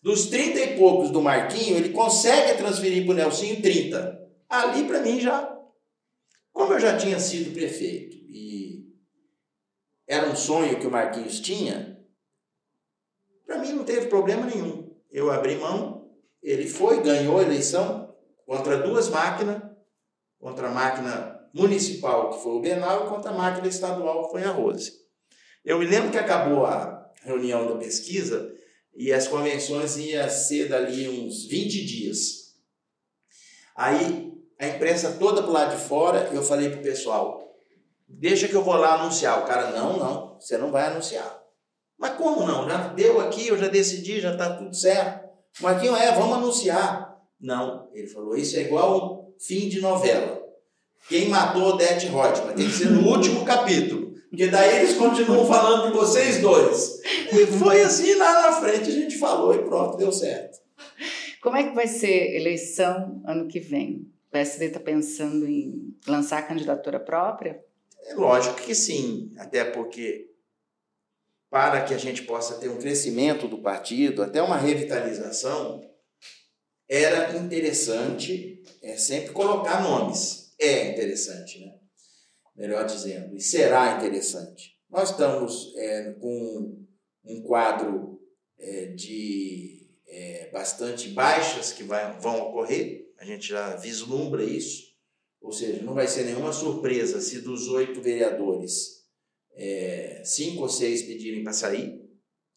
[0.00, 4.30] Dos 30 e poucos do Marquinho, ele consegue transferir para o Nelsinho 30.
[4.48, 5.58] Ali, para mim, já.
[6.52, 8.94] Como eu já tinha sido prefeito e
[10.06, 12.00] era um sonho que o Marquinhos tinha,
[13.44, 14.96] para mim não teve problema nenhum.
[15.10, 19.62] Eu abri mão, ele foi, ganhou a eleição contra duas máquinas,
[20.38, 24.50] contra a máquina municipal, que foi o Benal, contra a máquina estadual, que foi a
[24.50, 24.92] Rose.
[25.64, 28.52] Eu me lembro que acabou a reunião da pesquisa
[28.94, 32.54] e as convenções iam ser dali uns 20 dias.
[33.76, 37.56] Aí a imprensa toda pro lado de fora, eu falei pro pessoal,
[38.08, 39.42] deixa que eu vou lá anunciar.
[39.42, 41.40] O cara, não, não, você não vai anunciar.
[41.98, 42.68] Mas como não?
[42.68, 45.28] Já deu aqui, eu já decidi, já tá tudo certo.
[45.60, 47.18] Marquinho, é, vamos anunciar.
[47.38, 50.39] Não, ele falou, isso é igual fim de novela.
[51.08, 52.54] Quem matou Odete Reutemann?
[52.54, 54.10] Tem que ser no último capítulo.
[54.28, 57.00] Porque daí eles continuam falando de vocês dois.
[57.32, 60.58] E foi assim lá na frente, a gente falou e pronto, deu certo.
[61.42, 64.08] Como é que vai ser eleição ano que vem?
[64.28, 67.60] O PSD está pensando em lançar a candidatura própria?
[68.06, 70.30] É lógico que sim, até porque
[71.50, 75.82] para que a gente possa ter um crescimento do partido, até uma revitalização,
[76.88, 80.49] era interessante é, sempre colocar nomes.
[80.60, 81.80] É interessante, né?
[82.60, 84.76] melhor dizendo, e será interessante.
[84.90, 86.84] Nós estamos é, com
[87.24, 88.20] um quadro
[88.58, 94.90] é, de é, bastante baixas que vai, vão ocorrer, a gente já vislumbra isso,
[95.40, 99.06] ou seja, não vai ser nenhuma surpresa se dos oito vereadores
[99.54, 102.02] é, cinco ou seis pedirem para sair,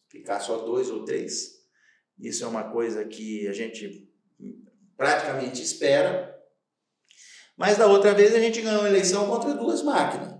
[0.08, 1.54] ficar só dois ou três.
[2.18, 4.08] Isso é uma coisa que a gente
[4.96, 6.33] praticamente espera,
[7.56, 10.34] mas da outra vez a gente ganhou a eleição contra duas máquinas,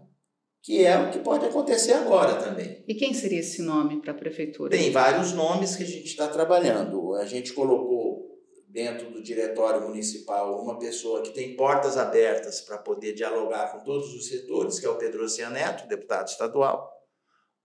[0.62, 2.84] que é o que pode acontecer agora também.
[2.88, 4.70] E quem seria esse nome para a prefeitura?
[4.70, 7.14] Tem vários nomes que a gente está trabalhando.
[7.14, 8.24] A gente colocou
[8.68, 14.12] dentro do diretório municipal uma pessoa que tem portas abertas para poder dialogar com todos
[14.12, 16.90] os setores, que é o Pedro Neto, deputado estadual.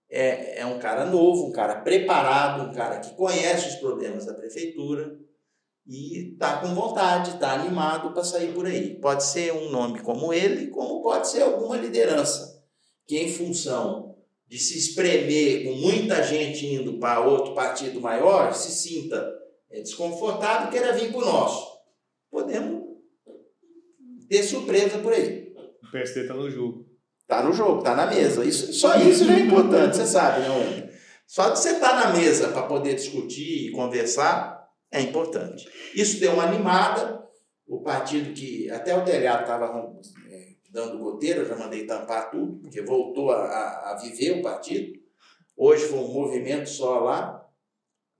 [0.08, 4.34] É, é um cara novo, um cara preparado, um cara que conhece os problemas da
[4.34, 5.18] prefeitura
[5.90, 8.94] e está com vontade, está animado para sair por aí.
[9.00, 12.62] Pode ser um nome como ele, como pode ser alguma liderança
[13.08, 14.14] que, em função
[14.46, 19.36] de se espremer com muita gente indo para outro partido maior, se sinta
[19.68, 21.66] é, desconfortável e queira vir para o nosso.
[22.30, 22.84] Podemos
[24.28, 25.52] ter surpresa por aí.
[25.82, 26.86] O PSD está no jogo.
[27.20, 28.44] Está no jogo, está na mesa.
[28.44, 30.88] Isso, só isso já é importante, você sabe, né,
[31.26, 34.59] Só de você estar tá na mesa para poder discutir e conversar,
[34.90, 35.68] é importante.
[35.94, 37.20] Isso deu uma animada.
[37.66, 39.66] O partido que até o telhado estava
[40.28, 44.42] é, dando goteira, eu já mandei tampar tudo, porque voltou a, a, a, viver o
[44.42, 44.98] partido.
[45.56, 47.46] Hoje foi um movimento só lá.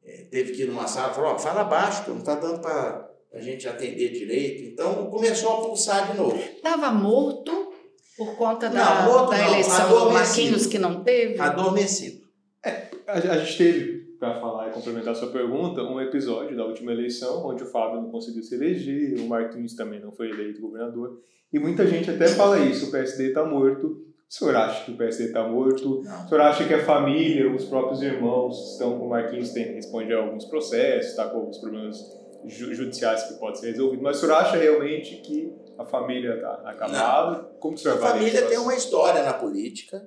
[0.05, 3.41] É, teve que ir numa sala e falou: fala baixo, não está dando para a
[3.41, 4.63] gente atender direito.
[4.63, 6.37] Então começou a pulsar de novo.
[6.37, 7.73] Estava morto
[8.17, 11.41] por conta da, não, morto, da eleição do Marquinhos que não teve?
[11.41, 12.21] Adormecido.
[12.65, 16.67] É, a, a gente teve para falar e complementar a sua pergunta, um episódio da
[16.67, 20.61] última eleição, onde o Fábio não conseguiu se eleger, o Martins também não foi eleito
[20.61, 21.19] governador.
[21.51, 23.87] E muita gente até fala isso: o PSD está morto.
[24.29, 26.03] O senhor acha que o PSD está morto?
[26.05, 26.25] Não.
[26.25, 30.13] O senhor acha que a família, os próprios irmãos estão com o Marquinhos, tem, responde
[30.13, 31.99] a alguns processos, está com alguns problemas
[32.45, 37.43] judiciais que podem ser resolvidos, mas o senhor acha realmente que a família está acabada?
[37.59, 40.01] Como o senhor A família tem uma história na política,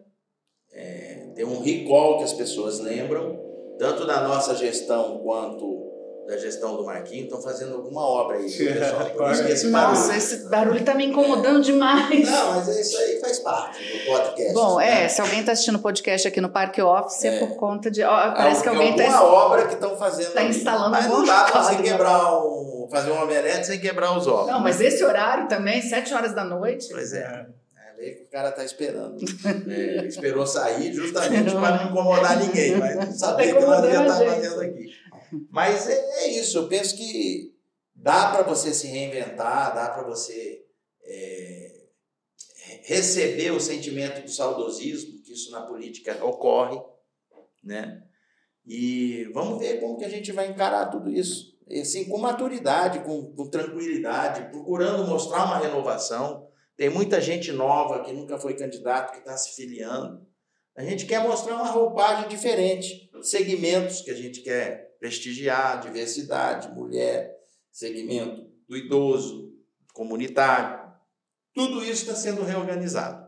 [0.71, 3.42] é, tem um recall que as pessoas lembram,
[3.77, 5.93] tanto da nossa gestão quanto
[6.27, 9.45] da gestão do Marquinhos, estão fazendo alguma obra aí, pessoal.
[9.45, 12.29] esse Nossa, esse barulho está me incomodando demais.
[12.29, 14.53] Não, mas isso aí faz parte do podcast.
[14.53, 15.03] Bom, né?
[15.03, 17.91] é, se alguém está assistindo o podcast aqui no Parque Office, é, é por conta
[17.91, 18.03] de.
[18.03, 19.21] Ó, parece é, que alguém está.
[19.21, 20.27] uma obra que estão fazendo.
[20.27, 24.25] Está instalando mas não dá para você quebrar um, fazer um omelete sem quebrar os
[24.25, 24.47] ovos.
[24.47, 26.88] Não, mas esse horário também, sete horas da noite.
[26.89, 27.45] Pois é
[28.12, 29.18] que o cara tá esperando.
[29.70, 34.62] É, esperou sair justamente para não incomodar ninguém, mas sabia que nós ia estar fazendo
[34.62, 34.89] aqui.
[35.49, 37.54] Mas é, é, isso, eu penso que
[37.95, 40.64] dá para você se reinventar, dá para você
[41.04, 41.84] é,
[42.84, 46.80] receber o sentimento do saudosismo, que isso na política ocorre,
[47.64, 48.04] né?
[48.66, 51.54] E vamos ver como que a gente vai encarar tudo isso.
[51.70, 58.11] Assim, com maturidade, com, com tranquilidade, procurando mostrar uma renovação tem muita gente nova que
[58.11, 60.26] nunca foi candidato, que está se filiando.
[60.76, 67.36] A gente quer mostrar uma roupagem diferente, segmentos que a gente quer prestigiar, diversidade, mulher,
[67.71, 69.53] segmento do idoso,
[69.93, 70.91] comunitário.
[71.53, 73.24] Tudo isso está sendo reorganizado.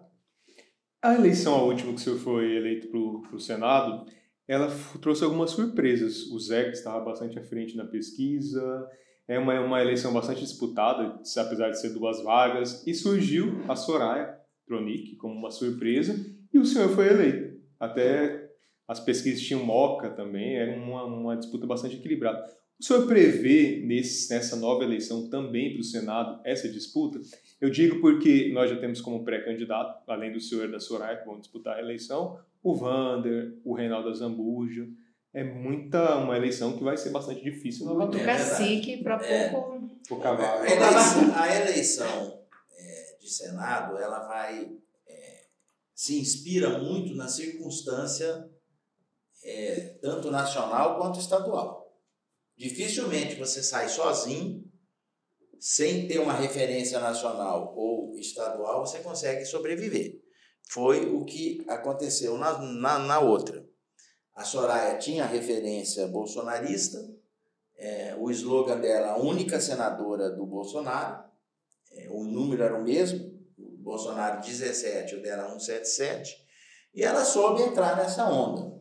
[1.01, 4.05] A eleição, a última que o senhor foi eleito para o Senado,
[4.47, 4.67] ela
[4.99, 6.23] trouxe algumas surpresas.
[6.31, 8.89] O Zé, que estava bastante à frente na pesquisa,
[9.27, 14.37] é uma, uma eleição bastante disputada, apesar de ser duas vagas, e surgiu a Soraya
[14.67, 16.15] Tronic como uma surpresa,
[16.53, 17.59] e o senhor foi eleito.
[17.79, 18.49] Até
[18.87, 22.43] as pesquisas tinham moca também, era uma, uma disputa bastante equilibrada.
[22.79, 27.19] O senhor prevê nesse, nessa nova eleição também para o Senado essa disputa?
[27.59, 31.39] Eu digo porque nós já temos como pré-candidato, além do senhor da Soraya, que vão
[31.39, 34.87] disputar a eleição, o Vander, o Reinaldo Zambuja.
[35.35, 38.21] É muita uma eleição que vai ser bastante difícil novamente.
[38.21, 39.85] É cacique para pouco.
[40.09, 40.13] É.
[40.13, 40.61] O cavalo.
[40.61, 44.71] A eleição, a eleição é, de Senado, ela vai.
[45.05, 45.45] É,
[45.93, 48.49] se inspira muito na circunstância
[49.43, 51.85] é, tanto nacional quanto estadual.
[52.55, 54.63] Dificilmente você sai sozinho,
[55.59, 60.21] sem ter uma referência nacional ou estadual, você consegue sobreviver.
[60.69, 63.64] Foi o que aconteceu na, na, na outra.
[64.35, 66.99] A Soraya tinha referência bolsonarista,
[67.77, 71.23] é, o slogan dela, a única senadora do Bolsonaro,
[71.93, 76.45] é, o número era o mesmo, o Bolsonaro 17, o dela 177,
[76.93, 78.75] e ela soube entrar nessa onda.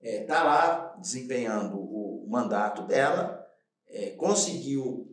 [0.00, 3.44] Está é, tá lá desempenhando o mandato dela,
[3.88, 5.10] é, conseguiu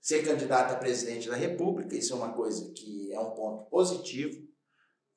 [0.00, 4.42] ser candidata a presidente da República, isso é uma coisa que é um ponto positivo,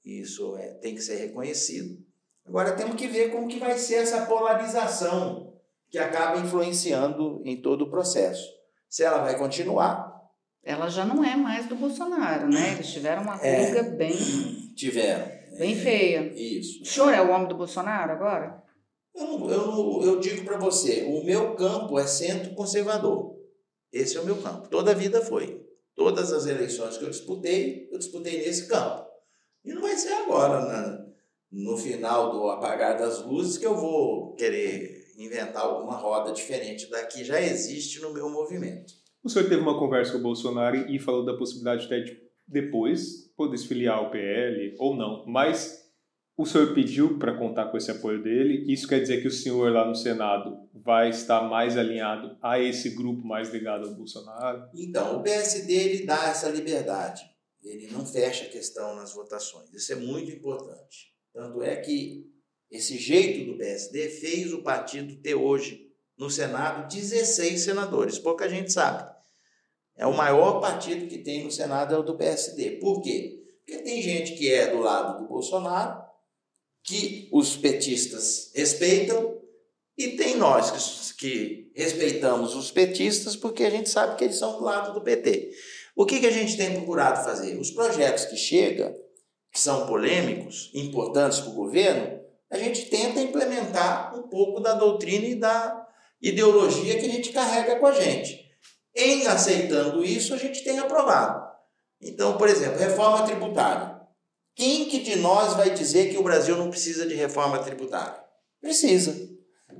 [0.04, 2.07] isso é, tem que ser reconhecido.
[2.48, 5.54] Agora temos que ver como que vai ser essa polarização
[5.89, 8.48] que acaba influenciando em todo o processo.
[8.89, 10.16] Se ela vai continuar.
[10.64, 12.74] Ela já não é mais do Bolsonaro, né?
[12.74, 14.16] Eles tiveram uma ruga é, bem.
[14.76, 15.30] Tiveram.
[15.58, 16.32] Bem feia.
[16.36, 16.84] Isso.
[16.84, 18.64] O senhor é o homem do Bolsonaro agora?
[19.16, 23.36] Eu, eu, eu digo para você, o meu campo é centro conservador.
[23.91, 24.70] Esse é o meu campo.
[24.70, 25.66] Toda a vida foi.
[25.95, 29.08] Todas as eleições que eu disputei, eu disputei nesse campo.
[29.66, 31.07] E não vai ser agora, né?
[31.52, 37.06] No final do apagar das luzes, que eu vou querer inventar alguma roda diferente da
[37.06, 38.93] que já existe no meu movimento.
[39.24, 42.18] O senhor teve uma conversa com o Bolsonaro e falou da possibilidade de até
[42.48, 45.86] depois poder se filiar ao PL ou não, mas
[46.38, 48.72] o senhor pediu para contar com esse apoio dele.
[48.72, 52.91] Isso quer dizer que o senhor lá no Senado vai estar mais alinhado a esse
[52.91, 54.70] grupo mais ligado ao Bolsonaro?
[54.76, 57.24] Então, o PSD ele dá essa liberdade.
[57.64, 59.74] Ele não fecha a questão nas votações.
[59.74, 61.16] Isso é muito importante.
[61.38, 62.26] Tanto é que
[62.72, 68.18] esse jeito do PSD fez o partido ter hoje no Senado 16 senadores.
[68.18, 69.08] Pouca gente sabe.
[69.96, 72.78] É o maior partido que tem no Senado é o do PSD.
[72.78, 73.40] Por quê?
[73.60, 76.02] Porque tem gente que é do lado do Bolsonaro,
[76.84, 79.40] que os petistas respeitam,
[79.96, 84.58] e tem nós que, que respeitamos os petistas porque a gente sabe que eles são
[84.58, 85.52] do lado do PT.
[85.96, 87.60] O que, que a gente tem procurado fazer?
[87.60, 89.07] Os projetos que chegam
[89.52, 92.20] que são polêmicos, importantes para o governo,
[92.50, 95.88] a gente tenta implementar um pouco da doutrina e da
[96.22, 98.45] ideologia que a gente carrega com a gente.
[98.95, 101.48] Em aceitando isso, a gente tem aprovado.
[102.02, 104.02] Então, por exemplo, reforma tributária.
[104.56, 108.20] Quem que de nós vai dizer que o Brasil não precisa de reforma tributária?
[108.60, 109.16] Precisa.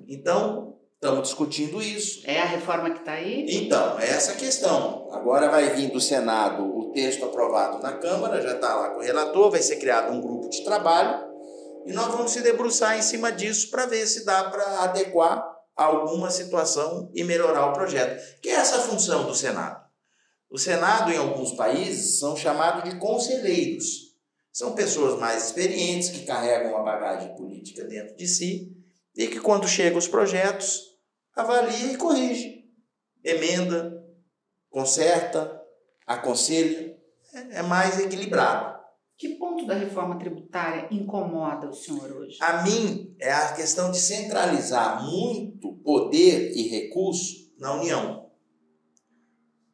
[0.07, 2.22] Então, estamos discutindo isso.
[2.26, 3.45] É a reforma que está aí?
[3.50, 5.08] Então, é essa questão.
[5.12, 9.04] Agora vai vir do Senado o texto aprovado na Câmara, já está lá com o
[9.04, 11.28] relator, vai ser criado um grupo de trabalho
[11.86, 16.32] e nós vamos se debruçar em cima disso para ver se dá para adequar alguma
[16.32, 18.41] situação e melhorar o projeto.
[18.41, 19.86] Que é essa função do Senado.
[20.50, 24.08] O Senado, em alguns países, são chamados de conselheiros.
[24.52, 28.76] São pessoas mais experientes que carregam uma bagagem política dentro de si
[29.18, 30.95] e que, quando chegam os projetos,
[31.36, 32.63] avalia e corrige,
[33.24, 33.99] emenda,
[34.70, 35.59] conserta,
[36.05, 36.95] aconselha,
[37.34, 38.78] é, é mais equilibrado.
[39.18, 42.38] Que ponto da reforma tributária incomoda o senhor hoje?
[42.39, 48.30] A mim é a questão de centralizar muito poder e recurso na União.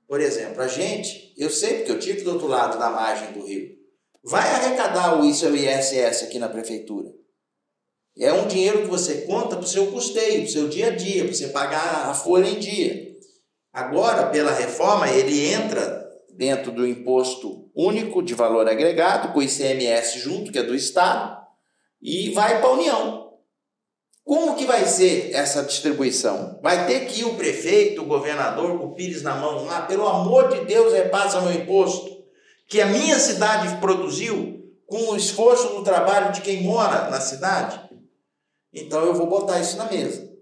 [0.07, 3.45] Por exemplo, a gente, eu sei porque eu tive do outro lado da margem do
[3.45, 3.75] rio,
[4.23, 7.11] vai arrecadar o ICMS aqui na prefeitura.
[8.17, 10.95] É um dinheiro que você conta para o seu custeio, para o seu dia a
[10.95, 13.11] dia, para você pagar a folha em dia.
[13.71, 20.19] Agora, pela reforma, ele entra dentro do imposto único de valor agregado, com o ICMS
[20.19, 21.37] junto, que é do Estado,
[22.01, 23.33] e vai para a União.
[24.23, 26.59] Como que vai ser essa distribuição?
[26.61, 30.07] Vai ter que ir o prefeito, o governador com o pires na mão lá, pelo
[30.07, 32.23] amor de Deus, repassa meu imposto,
[32.67, 37.81] que a minha cidade produziu com o esforço do trabalho de quem mora na cidade?
[38.73, 40.33] Então eu vou botar isso na mesa.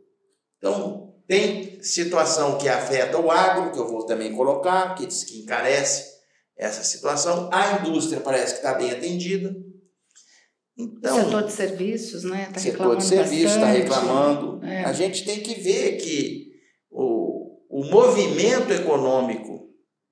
[0.57, 5.39] Então, tem situação que afeta o agro, que eu vou também colocar, que diz que
[5.39, 6.11] encarece
[6.55, 7.49] essa situação.
[7.51, 9.55] A indústria parece que está bem atendida.
[10.77, 12.49] Então, o setor de serviços, né?
[12.53, 14.63] Tá setor de serviços está reclamando.
[14.65, 14.83] É.
[14.83, 16.51] A gente tem que ver que
[16.89, 19.69] o, o movimento econômico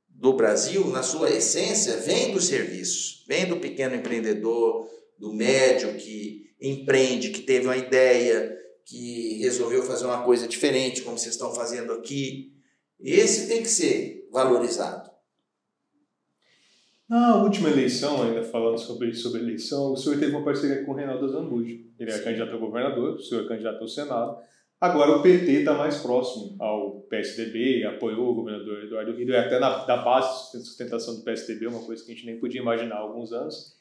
[0.08, 4.88] do Brasil, na sua essência, vem dos serviços, vem do pequeno empreendedor,
[5.20, 11.18] do médio que empreende, que teve uma ideia, que resolveu fazer uma coisa diferente, como
[11.18, 12.54] vocês estão fazendo aqui.
[13.00, 15.10] Esse tem que ser valorizado.
[17.08, 20.96] Na última eleição, ainda falando sobre, sobre eleição, o senhor teve uma parceria com o
[20.96, 21.80] Reinaldo Zambujo.
[22.00, 24.38] Ele é candidato a governador, o senhor é candidato ao Senado.
[24.80, 29.84] Agora o PT está mais próximo ao PSDB, apoiou o governador Eduardo é até na,
[29.86, 33.00] da base de sustentação do PSDB, uma coisa que a gente nem podia imaginar há
[33.00, 33.79] alguns anos.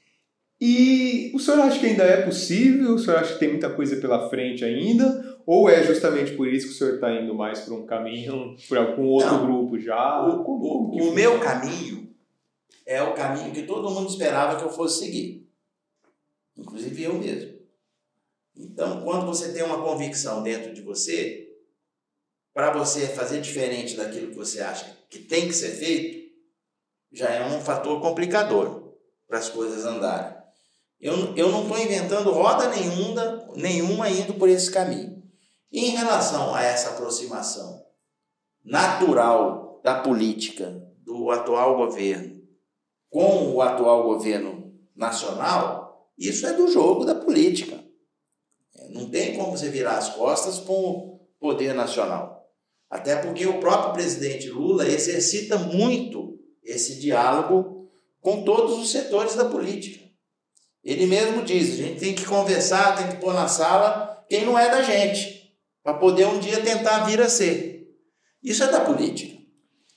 [0.60, 2.94] E o senhor acha que ainda é possível?
[2.94, 5.38] O senhor acha que tem muita coisa pela frente ainda?
[5.46, 8.80] Ou é justamente por isso que o senhor está indo mais para um caminho, para
[8.80, 10.26] algum outro Não, grupo já?
[10.26, 12.12] O, como o meu caminho
[12.84, 15.48] é o caminho que todo mundo esperava que eu fosse seguir,
[16.56, 17.58] inclusive eu mesmo.
[18.56, 21.48] Então, quando você tem uma convicção dentro de você,
[22.52, 26.28] para você fazer diferente daquilo que você acha que tem que ser feito,
[27.12, 28.94] já é um fator complicador
[29.28, 30.37] para as coisas andarem.
[31.00, 35.22] Eu, eu não estou inventando roda nenhuma, nenhuma indo por esse caminho.
[35.70, 37.84] Em relação a essa aproximação
[38.64, 42.38] natural da política do atual governo
[43.10, 47.82] com o atual governo nacional, isso é do jogo da política.
[48.74, 52.46] É, não tem como você virar as costas com o poder nacional.
[52.90, 57.90] Até porque o próprio presidente Lula exercita muito esse diálogo
[58.20, 60.07] com todos os setores da política.
[60.88, 64.58] Ele mesmo diz: a gente tem que conversar, tem que pôr na sala quem não
[64.58, 67.86] é da gente, para poder um dia tentar vir a ser.
[68.42, 69.36] Isso é da política.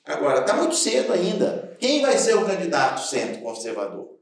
[0.03, 1.77] Agora, está muito cedo ainda.
[1.79, 4.19] Quem vai ser o candidato centro-conservador?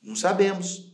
[0.00, 0.92] Não sabemos.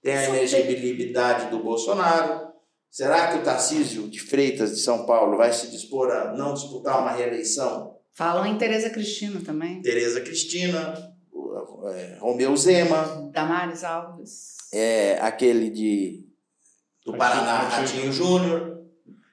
[0.00, 2.52] Tem a elegibilidade do Bolsonaro.
[2.88, 7.00] Será que o Tarcísio de Freitas de São Paulo vai se dispor a não disputar
[7.00, 7.96] uma reeleição?
[8.14, 9.82] Falam em Tereza Cristina também.
[9.82, 10.94] Tereza Cristina,
[11.88, 13.30] é, Romeu Zema.
[13.32, 14.56] Damares Alves.
[14.72, 16.24] É, aquele de,
[17.04, 18.78] do Paraná, Ratinho Júnior.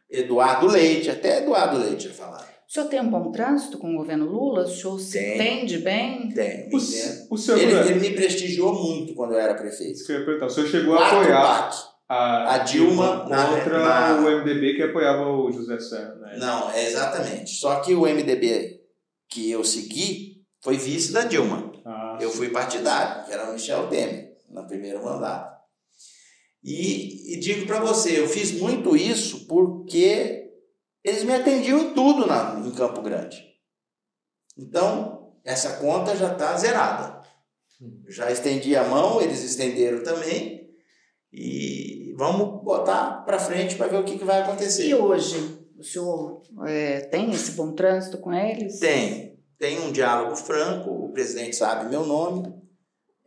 [0.09, 2.55] Eduardo Leite, até Eduardo Leite falar.
[2.67, 4.63] O senhor tem um bom trânsito com o governo Lula?
[4.63, 6.29] O senhor se tem, entende bem?
[6.29, 6.69] Tem.
[6.73, 9.93] O, o senhor ele, ele, me prestigiou muito quando eu era prefeito.
[9.93, 10.47] Isso que eu ia perguntar.
[10.47, 11.69] O senhor chegou a apoiar
[12.09, 16.15] a, a Dilma contra na, o MDB que apoiava o José Serra.
[16.15, 16.37] Né?
[16.39, 17.51] Não, é exatamente.
[17.51, 18.81] Só que o MDB
[19.29, 21.64] que eu segui foi vice da Dilma.
[22.19, 25.55] Ah, eu fui partidário, que era o Michel Temer, no primeiro mandato.
[26.63, 30.51] E, e digo para você, eu fiz muito isso porque
[31.03, 33.43] eles me atendiam em tudo na, em Campo Grande.
[34.57, 37.21] Então, essa conta já está zerada.
[38.07, 40.71] Já estendi a mão, eles estenderam também.
[41.31, 44.87] E vamos botar para frente para ver o que, que vai acontecer.
[44.87, 48.79] E hoje, o senhor é, tem esse bom trânsito com eles?
[48.79, 49.34] Tem.
[49.57, 52.53] Tem um diálogo franco, o presidente sabe meu nome,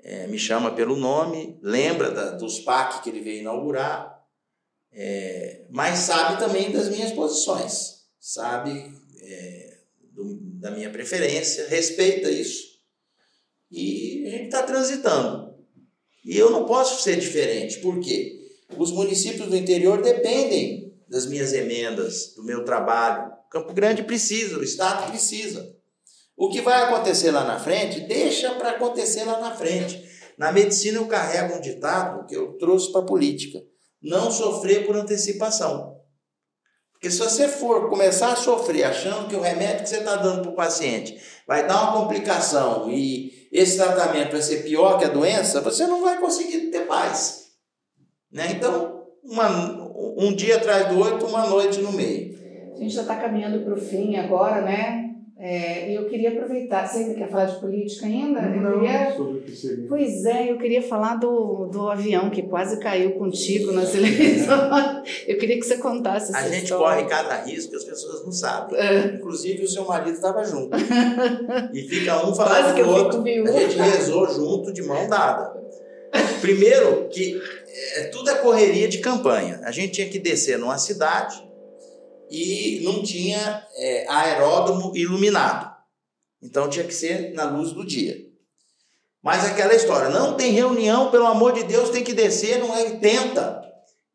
[0.01, 4.19] é, me chama pelo nome, lembra da, dos PAC que ele veio inaugurar,
[4.93, 9.79] é, mas sabe também das minhas posições, sabe é,
[10.13, 12.79] do, da minha preferência, respeita isso.
[13.71, 15.55] E a gente está transitando.
[16.25, 18.39] E eu não posso ser diferente, porque
[18.77, 23.33] os municípios do interior dependem das minhas emendas, do meu trabalho.
[23.51, 25.75] Campo Grande precisa, o Estado precisa.
[26.39, 30.09] O que vai acontecer lá na frente, deixa para acontecer lá na frente.
[30.39, 33.61] Na medicina eu carrego um ditado que eu trouxe para a política
[34.01, 35.99] não sofrer por antecipação.
[36.93, 40.43] Porque se você for começar a sofrer achando que o remédio que você está dando
[40.43, 45.09] para o paciente vai dar uma complicação e esse tratamento vai ser pior que a
[45.09, 47.49] doença, você não vai conseguir ter paz.
[48.31, 48.53] Né?
[48.53, 49.49] Então, uma,
[50.17, 52.39] um dia atrás do outro, uma noite no meio.
[52.75, 55.08] A gente já está caminhando para o fim agora, né?
[55.41, 56.89] É, eu queria aproveitar.
[56.89, 58.41] Você ainda quer falar de política ainda?
[58.43, 59.17] Não, eu queria...
[59.17, 59.87] sobre o que seria.
[59.89, 64.49] Pois é, eu queria falar do, do avião que quase caiu contigo nas eleições.
[65.29, 67.05] eu queria que você contasse essa A gente história.
[67.05, 68.81] corre cada risco que as pessoas não sabem.
[68.81, 69.15] É.
[69.15, 70.77] Inclusive, o seu marido estava junto.
[71.73, 73.23] e fica um falando com o outro.
[73.23, 75.57] A gente rezou junto, de mão dada.
[76.41, 77.41] Primeiro, que
[77.95, 79.61] é, tudo é correria de campanha.
[79.63, 81.48] A gente tinha que descer numa cidade
[82.31, 85.77] e não tinha é, aeródromo iluminado.
[86.43, 88.29] Então tinha que ser na luz do dia.
[89.23, 92.91] Mas aquela história, não tem reunião, pelo amor de Deus, tem que descer, não é?
[92.91, 93.63] Tenta.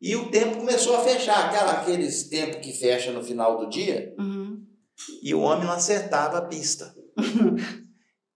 [0.00, 4.14] E o tempo começou a fechar, aquela, aqueles tempos que fecha no final do dia,
[4.18, 4.62] uhum.
[5.22, 6.94] e o homem não acertava a pista.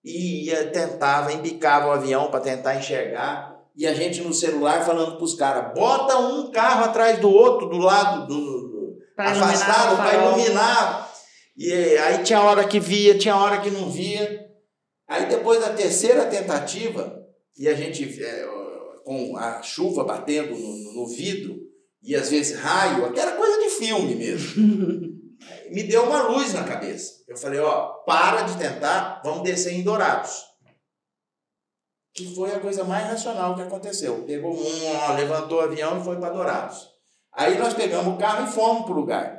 [0.05, 3.57] e ia, tentava, embicava o avião para tentar enxergar.
[3.77, 7.69] E a gente no celular falando para os caras: bota um carro atrás do outro,
[7.69, 8.58] do lado do, do
[9.19, 11.13] Pra afastado, para iluminar.
[11.57, 14.49] E aí tinha hora que via, tinha hora que não via.
[15.09, 17.21] Aí depois da terceira tentativa,
[17.57, 18.47] e a gente é,
[19.05, 21.59] com a chuva batendo no, no vidro,
[22.01, 24.63] e às vezes raio, aquela coisa de filme mesmo.
[25.73, 27.25] Me deu uma luz na cabeça.
[27.27, 30.45] Eu falei, ó, para de tentar, vamos descer em Dourados.
[32.15, 34.23] Que foi a coisa mais racional que aconteceu.
[34.25, 36.98] Pegou um, levantou o avião e foi para Dourados.
[37.39, 39.39] Aí nós pegamos o carro e fomos pro lugar.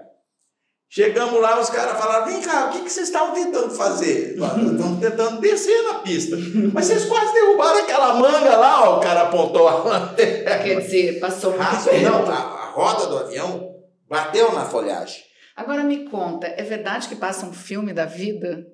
[0.90, 4.32] Chegamos lá, os caras falaram: vem cá, o que, que vocês estavam tentando fazer?
[4.32, 6.36] Estamos tentando descer na pista.
[6.74, 10.58] Mas vocês quase derrubaram aquela manga lá, ó, o cara apontou a lanterna.
[10.64, 12.04] Quer dizer, passou muito perto.
[12.04, 13.76] não, a, a roda do avião
[14.08, 15.22] bateu na folhagem.
[15.56, 18.66] Agora me conta, é verdade que passa um filme da vida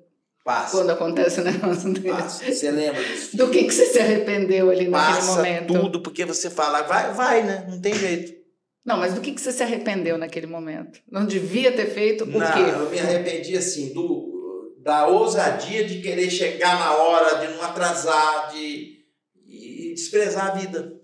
[0.44, 0.76] Passa.
[0.76, 2.08] quando acontece um negócio desse?
[2.08, 2.44] passa.
[2.52, 3.36] Você lembra disso?
[3.36, 5.74] Do que, que você se arrependeu ali naquele Passa momento?
[5.74, 7.66] tudo, porque você fala, vai, vai, né?
[7.68, 8.45] Não tem jeito.
[8.86, 11.00] Não, mas do que, que você se arrependeu naquele momento?
[11.10, 12.60] Não devia ter feito o Não, quê?
[12.60, 18.52] eu me arrependi assim do, da ousadia de querer chegar na hora, de não atrasar,
[18.52, 18.96] de
[19.48, 21.00] e desprezar a vida.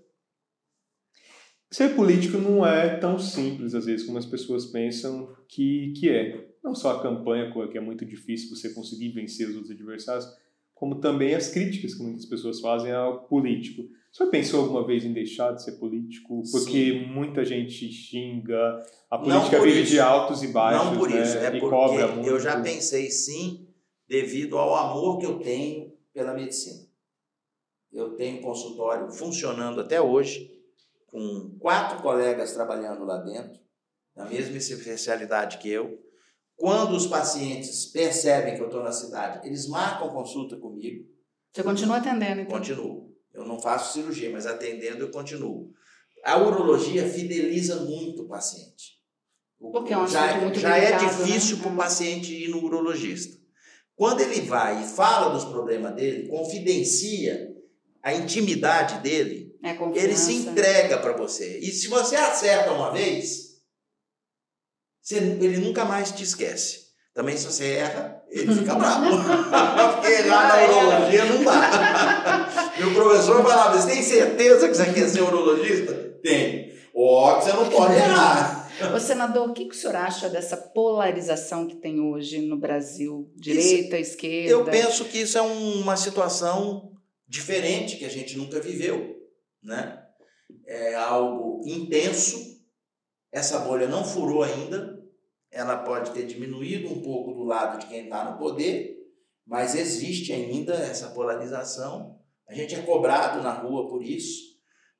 [1.71, 6.53] Ser político não é tão simples, às vezes, como as pessoas pensam que, que é.
[6.63, 10.25] Não só a campanha, que é muito difícil você conseguir vencer os outros adversários,
[10.83, 13.83] como também as críticas que muitas pessoas fazem ao político.
[14.11, 16.43] Você pensou alguma vez em deixar de ser político?
[16.51, 19.91] Porque muita gente xinga, a política vive isso.
[19.91, 21.23] de altos e baixos, não por né?
[21.23, 22.27] isso, é e porque muito.
[22.27, 23.65] eu já pensei sim,
[24.09, 26.85] devido ao amor que eu tenho pela medicina.
[27.89, 30.51] Eu tenho consultório funcionando até hoje,
[31.07, 33.57] com quatro colegas trabalhando lá dentro,
[34.13, 35.97] na mesma especialidade que eu.
[36.63, 41.05] Quando os pacientes percebem que eu estou na cidade, eles marcam consulta comigo,
[41.51, 42.57] Você continua atendendo, então?
[42.57, 43.13] continuo.
[43.33, 45.73] Eu não faço cirurgia, mas atendendo eu continuo.
[46.23, 48.97] A urologia fideliza muito o paciente.
[49.59, 51.25] Porque é um já, muito já é delicado, né?
[51.25, 53.37] difícil para o paciente ir no urologista.
[53.93, 57.53] Quando ele vai e fala dos problemas dele, confidencia
[58.01, 61.59] a intimidade dele, É ele se entrega para você.
[61.59, 63.52] E se você acerta uma vez,
[65.03, 66.83] você- ele nunca mais te esquece.
[67.13, 69.05] Também se você erra, ele fica bravo.
[69.95, 72.73] Porque errar na urologia não dá.
[72.79, 75.93] Meu professor falava, você tem certeza que você quer ser urologista?
[76.23, 76.73] Tem.
[76.95, 78.61] Ó, que você não pode errar.
[78.95, 83.31] Ô, senador, o que, que o senhor acha dessa polarização que tem hoje no Brasil?
[83.35, 84.49] Direita, esquerda?
[84.49, 86.91] Eu penso que isso é uma situação
[87.27, 89.15] diferente que a gente nunca viveu,
[89.63, 89.99] né?
[90.67, 92.52] É algo intenso.
[93.33, 95.01] Essa bolha não furou ainda.
[95.51, 98.95] Ela pode ter diminuído um pouco do lado de quem está no poder,
[99.45, 102.19] mas existe ainda essa polarização.
[102.47, 104.53] A gente é cobrado na rua por isso.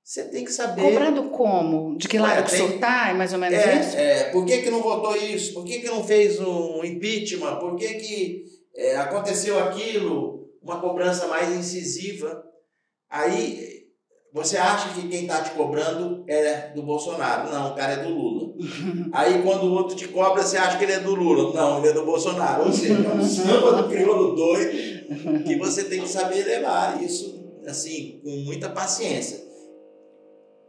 [0.04, 0.82] Você tem que saber.
[0.82, 1.98] Cobrado como?
[1.98, 3.10] De que lado Ué, que tem- o tá?
[3.10, 3.96] É mais ou menos isso?
[3.96, 5.54] É, é, por que, que não votou isso?
[5.54, 7.56] Por que, que não fez um impeachment?
[7.58, 8.44] Por que, que
[8.76, 10.50] é, aconteceu aquilo?
[10.62, 12.44] Uma cobrança mais incisiva.
[13.10, 13.73] Aí
[14.34, 17.52] você acha que quem está te cobrando é do Bolsonaro.
[17.52, 18.54] Não, o cara é do Lula.
[19.14, 21.54] Aí quando o outro te cobra, você acha que ele é do Lula.
[21.54, 22.66] Não, ele é do Bolsonaro.
[22.66, 27.44] Ou seja, é um samba do crioulo doido que você tem que saber levar isso
[27.68, 29.44] assim, com muita paciência.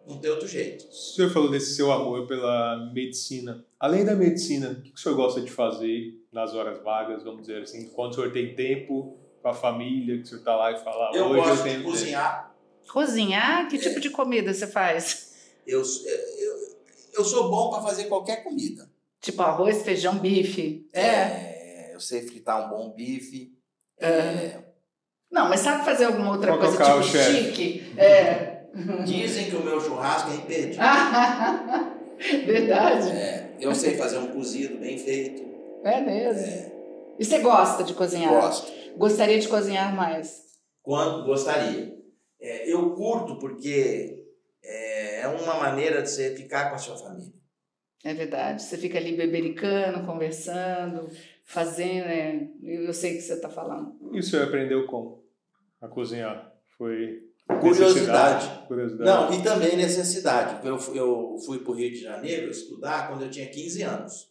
[0.07, 0.87] Não tem outro jeito.
[0.87, 3.65] O senhor falou desse seu amor pela medicina.
[3.81, 7.63] Além da medicina, o que o senhor gosta de fazer nas horas vagas, vamos dizer
[7.63, 10.79] assim, quando o senhor tem tempo com a família, que o senhor está lá e
[10.79, 12.54] fala, Eu hoje gosto eu de tenho tempo."
[12.93, 13.67] Cozinhar.
[13.67, 13.69] Cozinhar?
[13.69, 15.33] Que tipo de comida você faz?
[15.67, 16.77] Eu, eu,
[17.15, 18.89] eu sou bom para fazer qualquer comida.
[19.21, 20.87] Tipo arroz, feijão, bife?
[20.93, 23.53] É, eu sei fritar um bom bife.
[23.99, 24.59] É,
[25.31, 27.93] Não, mas sabe fazer alguma outra é o coisa tipo chique?
[27.97, 28.65] É.
[29.05, 30.83] dizem que o meu churrasco é impedido.
[32.47, 33.11] Verdade.
[33.11, 35.43] É, eu sei fazer um cozido bem feito.
[35.85, 36.73] É mesmo.
[37.19, 38.33] E você gosta de cozinhar?
[38.33, 38.71] Gosto.
[38.97, 40.43] Gostaria de cozinhar mais?
[40.83, 41.97] Quando gostaria.
[42.45, 44.23] É, eu curto porque
[44.63, 47.33] é, é uma maneira de você ficar com a sua família.
[48.05, 48.63] É verdade.
[48.63, 51.09] Você fica ali bebericando, conversando,
[51.43, 52.05] fazendo.
[52.05, 52.47] É...
[52.63, 53.97] Eu sei o que você está falando.
[54.13, 55.25] E o senhor aprendeu como?
[55.81, 56.53] A cozinhar?
[56.77, 57.95] Foi Curiosidade.
[57.95, 58.67] necessidade?
[58.67, 59.11] Curiosidade.
[59.11, 60.67] Não, e também necessidade.
[60.67, 64.31] Eu, eu fui para o Rio de Janeiro estudar quando eu tinha 15 anos.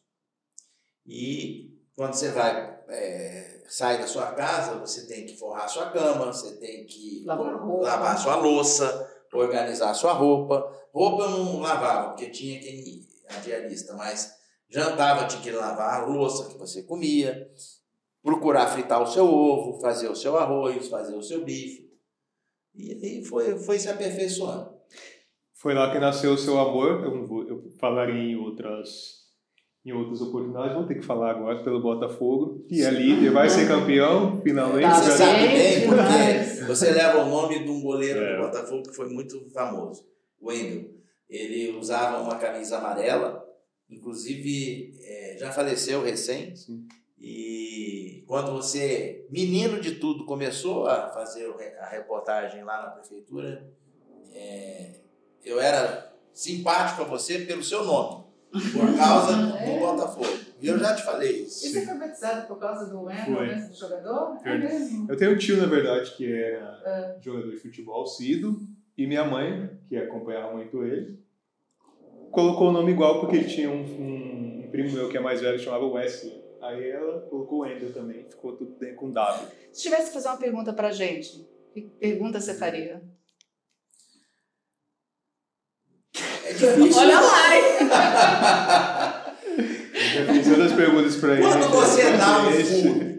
[1.04, 6.28] E quando você vai, é, sai da sua casa, você tem que forrar sua cama,
[6.28, 7.86] você tem que Lavar roupa.
[7.86, 10.72] lavar sua louça, organizar sua roupa.
[10.94, 14.32] Roupa eu não lavava, porque tinha quem a diarista, mas
[14.70, 17.50] jantava, tinha que lavar a louça que você comia.
[18.22, 21.92] procurar fritar o seu ovo, fazer o seu arroz, fazer o seu bife.
[22.74, 24.74] E aí foi, foi se aperfeiçoando.
[25.54, 27.04] Foi lá que nasceu o seu amor.
[27.04, 29.23] Eu, eu falaria em outras
[29.86, 30.76] em outras oportunidades.
[30.76, 34.84] Vou ter que falar agora pelo Botafogo, que é líder, vai ser campeão, finalmente.
[34.84, 38.36] Tá, você sabe bem, porque você leva o nome de um goleiro É.
[38.38, 40.06] do Botafogo que foi muito famoso,
[40.40, 40.92] o Wendel.
[41.30, 43.44] Ele usava uma camisa amarela,
[43.90, 46.56] inclusive é, já faleceu recém.
[46.56, 46.86] Sim.
[47.20, 53.66] E quando você, menino de tudo, começou a fazer a reportagem lá na prefeitura,
[54.34, 55.00] é,
[55.44, 58.23] eu era simpático a você pelo seu nome,
[58.72, 60.44] por causa do Botafogo.
[60.62, 61.66] E eu já te falei isso.
[61.66, 64.38] E você foi batizado por causa do Wendel, mesmo do jogador?
[64.46, 65.12] É mesmo?
[65.12, 68.62] Eu tenho um tio, na verdade, que era jogador de futebol, Cido,
[68.98, 71.20] e minha mãe, que acompanhava muito ele,
[72.32, 75.42] colocou o nome igual porque ele tinha um, um- um primo meu que é mais
[75.42, 76.42] velho, que chamava Wesley.
[76.62, 79.48] Aí ela colocou o Ender também, ficou tudo bem com W.
[79.74, 83.02] Se tivesse que fazer uma pergunta pra gente, que pergunta você faria?
[86.46, 87.02] É difícil.
[87.02, 87.56] Olha lá!
[87.56, 87.64] hein?
[89.94, 91.42] Eu já fiz outras perguntas pra ele.
[91.44, 93.14] Quando você dá um furo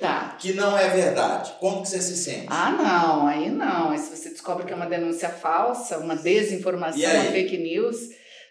[0.00, 0.36] Tá.
[0.38, 2.46] que não é verdade, como que você se sente?
[2.48, 3.90] Ah, não, aí não.
[3.90, 7.96] Aí se você descobre que é uma denúncia falsa, uma desinformação, uma fake news.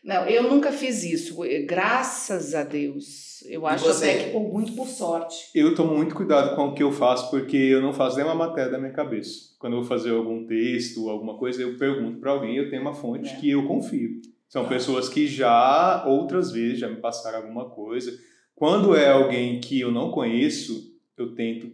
[0.04, 1.36] Não, eu nunca fiz isso.
[1.68, 3.44] Graças a Deus.
[3.50, 5.36] Eu acho até que por muito por sorte.
[5.54, 8.72] Eu tomo muito cuidado com o que eu faço, porque eu não faço nenhuma matéria
[8.72, 9.32] da minha cabeça.
[9.60, 12.94] Quando eu vou fazer algum texto, alguma coisa, eu pergunto para alguém, eu tenho uma
[12.94, 13.36] fonte É.
[13.36, 14.12] que eu confio.
[14.48, 18.12] São pessoas que já, outras vezes, já me passaram alguma coisa.
[18.56, 21.72] Quando é alguém que eu não conheço, eu tento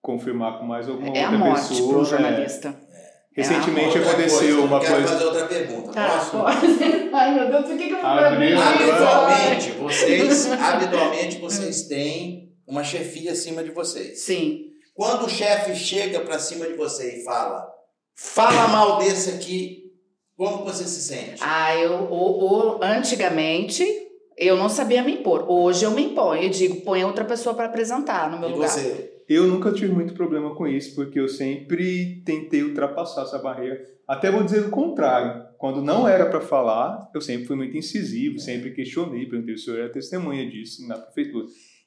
[0.00, 1.88] confirmar com mais alguma é a outra morte pessoa.
[1.88, 2.04] para um é.
[2.04, 2.86] jornalista.
[3.36, 5.08] Recentemente Outra aconteceu coisa, uma eu quero coisa.
[5.08, 5.92] fazer outra pergunta.
[5.92, 6.30] Tá, Posso?
[6.30, 6.66] pode.
[7.12, 8.06] Ai, meu Deus, por que, que eu vou?
[8.08, 14.20] Habitualmente, vocês, habitualmente, vocês têm uma chefia acima de vocês.
[14.20, 14.70] Sim.
[14.94, 17.68] Quando o chefe chega pra cima de você e fala,
[18.14, 19.85] fala mal desse aqui,
[20.36, 21.40] como você se sente?
[21.40, 23.84] Ah, eu, o, o- antigamente
[24.36, 25.46] eu não sabia me impor.
[25.50, 28.68] Hoje eu me imponho e digo, põe outra pessoa para apresentar no meu e lugar.
[28.68, 29.12] você?
[29.28, 33.82] Eu nunca tive muito problema com isso, porque eu sempre tentei ultrapassar essa barreira.
[34.06, 35.44] Até vou dizer o contrário.
[35.58, 39.64] Quando não era para falar, eu sempre fui muito incisivo, sempre questionei, perguntei se o
[39.64, 41.46] senhor era testemunha disso na prefeitura.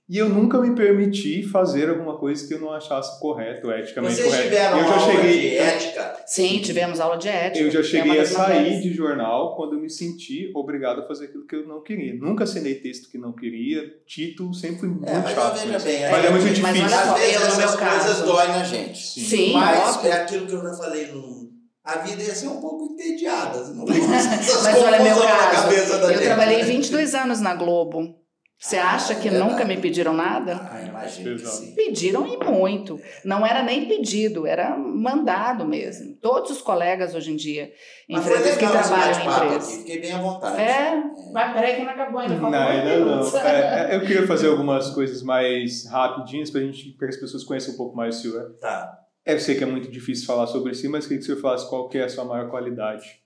[0.10, 4.28] E eu nunca me permiti fazer alguma coisa que eu não achasse correto, eticamente Vocês
[4.28, 4.44] correto.
[4.50, 6.16] tiveram eu já aula cheguei, de ética?
[6.26, 7.64] Sim, tivemos aula de ética.
[7.64, 11.26] eu já é cheguei a sair de jornal quando eu me senti obrigado a fazer
[11.26, 12.16] aquilo que eu não queria.
[12.16, 15.56] Nunca assinei texto que não queria, título, sempre fui muito É, mas chato.
[15.58, 15.66] isso.
[15.86, 16.90] bem, mas é muito mas difícil.
[16.90, 18.98] só, Às vezes essas coisas caso- doem na gente.
[18.98, 20.12] Sim, Mas óbvio.
[20.12, 21.50] é aquilo que eu já falei no.
[21.84, 23.60] A vida ia ser um pouco entediada.
[23.70, 26.24] Não Mas olha, meu caso, eu gente.
[26.24, 28.16] trabalhei 22 anos na Globo.
[28.62, 30.60] Você acha que é nunca me pediram nada?
[30.70, 31.74] Ah, imagino que sim.
[31.76, 33.00] Pediram e muito.
[33.24, 36.18] Não era nem pedido, era mandado mesmo.
[36.18, 37.72] Todos os colegas hoje em dia,
[38.10, 39.68] Mas foi empresas que trabalham em empresas.
[39.70, 40.62] aqui, Fiquei bem à vontade.
[40.62, 42.36] É, mas peraí que não acabou ainda.
[42.36, 43.38] Não, ainda não.
[43.40, 47.78] É, é, eu queria fazer algumas coisas mais rapidinhas para que as pessoas conheçam um
[47.78, 48.58] pouco mais o senhor.
[48.60, 49.00] Tá.
[49.26, 51.40] É, Eu sei que é muito difícil falar sobre si, mas queria que o senhor
[51.40, 53.22] falasse qual que é a sua maior qualidade,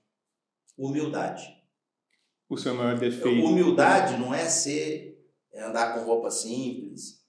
[0.78, 1.42] Humildade.
[2.48, 3.44] o seu maior defeito.
[3.44, 5.13] Humildade não é ser
[5.54, 7.24] é andar com roupa simples,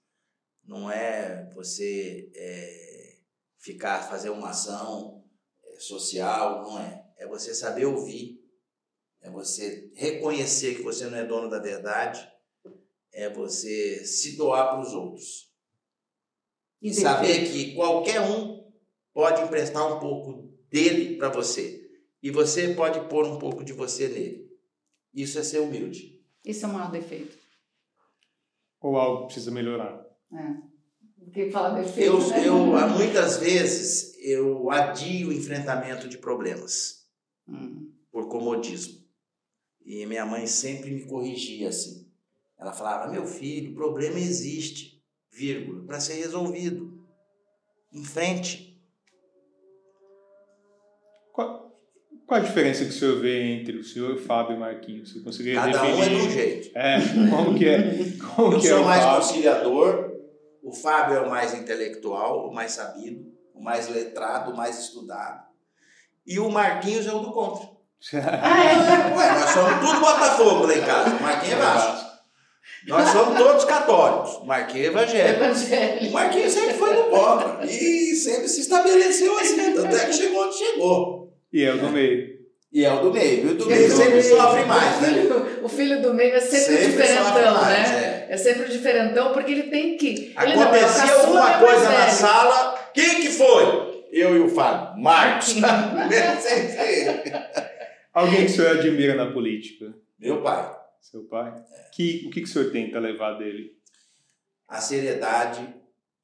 [0.64, 3.18] não é você é,
[3.60, 5.24] ficar fazer uma ação
[5.64, 7.06] é, social, não é.
[7.18, 8.44] É você saber ouvir,
[9.22, 12.28] é você reconhecer que você não é dono da verdade,
[13.14, 15.54] é você se doar para os outros.
[16.82, 18.72] E saber que qualquer um
[19.14, 21.90] pode emprestar um pouco dele para você.
[22.22, 24.52] E você pode pôr um pouco de você nele.
[25.14, 26.22] Isso é ser humilde.
[26.44, 27.45] Isso é o maior defeito.
[28.86, 30.06] Ou algo precisa melhorar.
[31.18, 32.48] Porque fala defeito, Eu, né?
[32.48, 37.04] eu, muitas vezes, eu adio o enfrentamento de problemas
[37.48, 37.92] Hum.
[38.12, 39.04] por comodismo.
[39.84, 42.08] E minha mãe sempre me corrigia assim.
[42.60, 47.04] Ela falava: meu filho, o problema existe, vírgula, para ser resolvido.
[47.92, 48.75] Em frente.
[52.28, 55.14] Qual a diferença que o senhor vê entre o senhor, Fábio e Marquinhos?
[55.14, 56.32] Você conseguiria Cada um é de um definir?
[56.32, 56.72] jeito.
[56.78, 56.98] É,
[57.30, 57.82] como que é?
[58.36, 59.22] Como Eu que é sou o mais Fábio?
[59.22, 60.12] conciliador,
[60.64, 65.44] o Fábio é o mais intelectual, o mais sabido, o mais letrado, o mais estudado.
[66.26, 67.68] E o Marquinhos é o do contra.
[68.14, 69.16] Ah, é?
[69.18, 71.16] Ué, nós somos tudo Botafogo lá em casa.
[71.16, 72.06] O Marquinhos é Vasco.
[72.88, 74.32] Nós somos todos católicos.
[74.42, 75.42] O Marquinhos é evangélico.
[75.42, 76.12] O Evangelho.
[76.12, 77.66] Marquinhos sempre foi no contra.
[77.66, 79.74] E sempre se estabeleceu assim.
[79.74, 81.25] Tanto é que chegou onde chegou.
[81.56, 82.36] E é o do meio.
[82.70, 83.48] E é o do meio.
[83.48, 85.08] E o do meio sempre sofre mais, o né?
[85.08, 88.28] filho, o filho do meio é sempre, Sempre diferentão, mais, né?
[88.28, 88.34] é.
[88.34, 90.34] É sempre o diferentão, porque ele tem que.
[90.36, 94.04] É Acontecia alguma é mais coisa na sala, quem que foi?
[94.12, 95.02] Eu e o Fábio.
[95.02, 95.56] Marcos.
[98.14, 99.94] Alguém que o senhor admira na política?
[100.20, 100.76] Meu pai.
[101.00, 101.54] Seu pai?
[101.94, 103.72] Que, o que, que o senhor tenta levar dele?
[104.68, 105.74] A seriedade,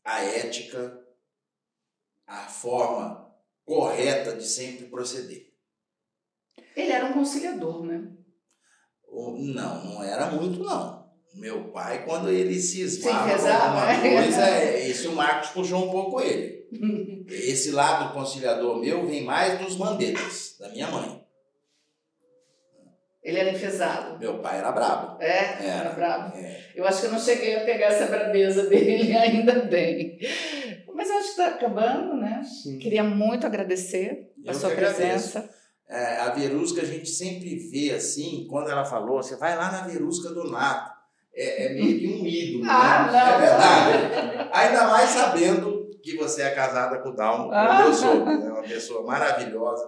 [0.04, 1.00] a ética,
[2.28, 3.31] a forma
[3.66, 5.48] correta de sempre proceder.
[6.76, 8.10] Ele era um conciliador, né?
[9.08, 11.02] O- Não, não era muito, não.
[11.36, 14.22] Meu pai, quando ele cismava Sim, alguma né?
[14.22, 16.62] coisa, é, esse o Marcos puxou um pouco ele.
[17.30, 21.22] Esse lado conciliador meu vem mais dos mandetas, da minha mãe.
[23.24, 24.18] Ele era enfesado.
[24.20, 25.22] Meu pai era brabo.
[25.22, 25.64] É, Era.
[25.64, 26.36] era bravo.
[26.38, 26.72] É.
[26.76, 30.18] Eu acho que eu não cheguei a pegar essa brabeza dele, ainda bem.
[30.94, 32.42] Mas eu acho que está acabando, né?
[32.44, 32.78] Sim.
[32.80, 34.98] Queria muito agradecer a Eu sua agradeço.
[35.34, 35.50] presença.
[35.90, 39.82] É, a Verusca a gente sempre vê assim, quando ela falou, você vai lá na
[39.82, 40.92] Verusca do Nato.
[41.36, 43.12] É, é meio que um ídolo, Ah, né?
[43.12, 43.20] não.
[43.20, 44.50] É verdade.
[44.54, 47.84] Ainda mais sabendo que você é casada com o Dalmo, Ah.
[47.86, 48.14] eu sou.
[48.28, 49.84] É uma pessoa maravilhosa.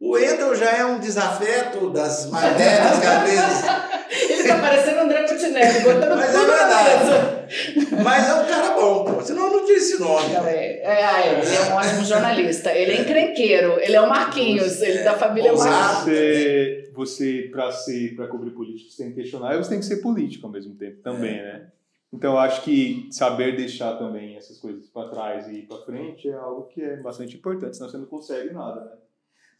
[0.00, 3.64] O Wendel já é um desafeto das mais velhas, que às vezes.
[4.48, 8.02] Tá parecendo André Putinelli, botando Mas é tudo na verdade.
[8.02, 9.20] Mas é um cara bom, pô.
[9.22, 10.34] Senão eu não tinha esse nome.
[10.46, 12.72] É, é, ah, ele é um ótimo jornalista.
[12.72, 15.52] Ele é encrenqueiro, ele é o Marquinhos, ele da família.
[15.52, 16.04] Marquinhos.
[16.04, 19.86] Você, você para ser, para cobrir política, você tem que questionar e você tem que
[19.86, 21.68] ser político ao mesmo tempo também, né?
[22.12, 26.28] Então, eu acho que saber deixar também essas coisas para trás e ir para frente
[26.28, 28.90] é algo que é bastante importante, senão você não consegue nada, né?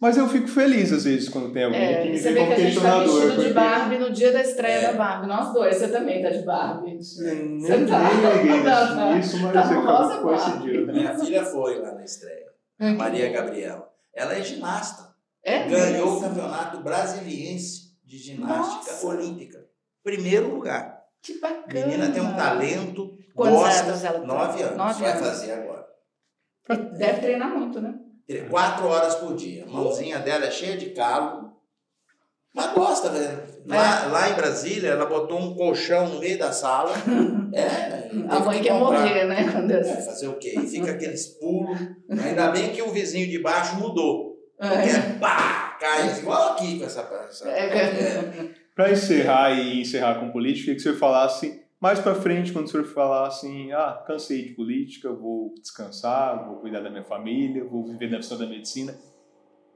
[0.05, 2.53] Mas eu fico feliz às vezes quando tem alguém É, que me você vê que
[2.53, 4.87] a gente tá vestido de Barbie no dia da estreia É.
[4.89, 5.27] da Barbie.
[5.29, 6.91] Nós dois, você também tá de Barbie.
[6.91, 7.23] Nem, Você
[7.79, 9.15] nem, tá- nem liguei não.
[9.17, 10.87] nisso, mas Tá acabou rosa coincidiu?
[10.89, 12.45] Minha filha foi lá na estreia.
[12.99, 13.89] Maria Gabriela.
[14.15, 15.15] Ela é ginasta.
[15.43, 19.07] É Ganhou o campeonato brasiliense de ginástica Nossa.
[19.07, 19.65] olímpica.
[20.03, 21.03] Primeiro lugar.
[21.23, 21.87] Que bacana.
[21.87, 23.11] Menina tem um talento.
[23.35, 23.85] Quantos gosta.
[23.87, 24.29] anos ela tem?
[24.29, 24.77] Nove anos.
[24.77, 25.27] Nove vai anos.
[25.29, 25.87] fazer agora.
[26.99, 27.95] Deve treinar muito, né?
[28.49, 29.65] Quatro horas por dia.
[29.65, 31.53] A mãozinha dela é cheia de calo.
[32.55, 33.43] Mas gosta, velho.
[33.67, 36.93] Lá, lá em Brasília, ela botou um colchão no meio da sala.
[37.57, 38.99] É, A mãe que quer comprar.
[39.03, 39.49] morrer, né?
[39.53, 39.85] Quando É, é...
[39.85, 40.55] fazer o quê?
[40.59, 41.79] E fica aqueles pulos.
[42.11, 44.37] Ainda bem que o vizinho de baixo mudou.
[44.59, 44.69] É.
[44.69, 47.01] Porque pá, cai igual aqui com essa.
[47.29, 48.49] essa É.
[48.75, 52.71] Para encerrar e encerrar com política, queria que senhor falasse mais para frente, quando o
[52.71, 57.87] senhor falar assim, ah, cansei de política, vou descansar, vou cuidar da minha família, vou
[57.87, 58.99] viver na opção da medicina.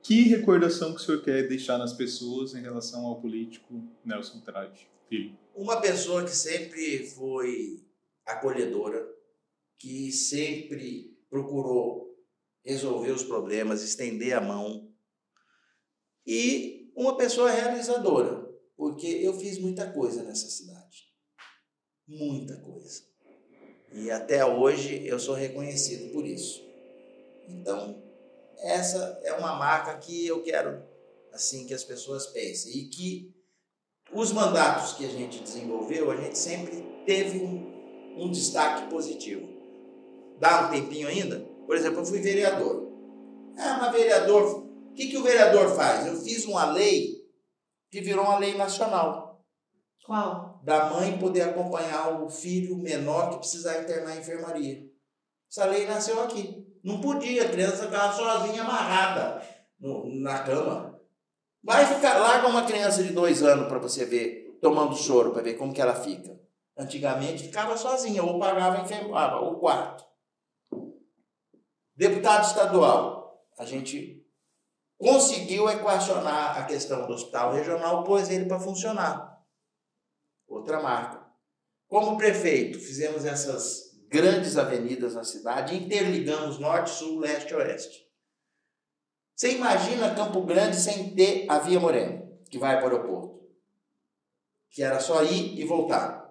[0.02, 4.88] Que recordação que o senhor quer deixar nas pessoas em relação ao político Nelson Trade,
[5.06, 5.38] filho?
[5.54, 7.84] Uma pessoa que sempre foi
[8.24, 9.06] acolhedora,
[9.78, 12.16] que sempre procurou
[12.64, 14.90] resolver os problemas, estender a mão.
[16.26, 18.48] E uma pessoa realizadora,
[18.78, 20.77] porque eu fiz muita coisa nessa cidade.
[22.08, 23.02] Muita coisa.
[23.92, 26.66] E até hoje eu sou reconhecido por isso.
[27.46, 28.02] Então,
[28.58, 30.82] essa é uma marca que eu quero
[31.32, 33.34] assim que as pessoas pensem e que
[34.12, 39.46] os mandatos que a gente desenvolveu, a gente sempre teve um, um destaque positivo.
[40.38, 41.40] Dá um tempinho ainda?
[41.66, 42.88] Por exemplo, eu fui vereador.
[43.58, 46.06] Ah, mas vereador, o que, que o vereador faz?
[46.06, 47.28] Eu fiz uma lei
[47.90, 49.44] que virou uma lei nacional.
[50.06, 50.47] Qual?
[50.68, 54.86] Da mãe poder acompanhar o filho menor que precisar internar em enfermaria.
[55.50, 56.62] Essa lei nasceu aqui.
[56.84, 59.42] Não podia, a criança ficava sozinha, amarrada
[59.80, 61.00] no- na cama.
[61.64, 65.54] Vai ficar, larga uma criança de dois anos para você ver, tomando soro, para ver
[65.54, 66.38] como que ela fica.
[66.76, 70.04] Antigamente ficava sozinha, ou pagava enfermava, o quarto.
[71.96, 74.22] Deputado estadual, a gente
[74.98, 79.37] conseguiu equacionar a questão do hospital regional, pôs ele para funcionar.
[80.48, 81.26] Outra marca.
[81.86, 88.08] Como prefeito, fizemos essas grandes avenidas na cidade, interligamos norte, sul, leste e oeste.
[89.34, 93.38] Você imagina Campo Grande sem ter a Via Morena, que vai para o aeroporto.
[94.70, 96.26] Que era só ir e voltar.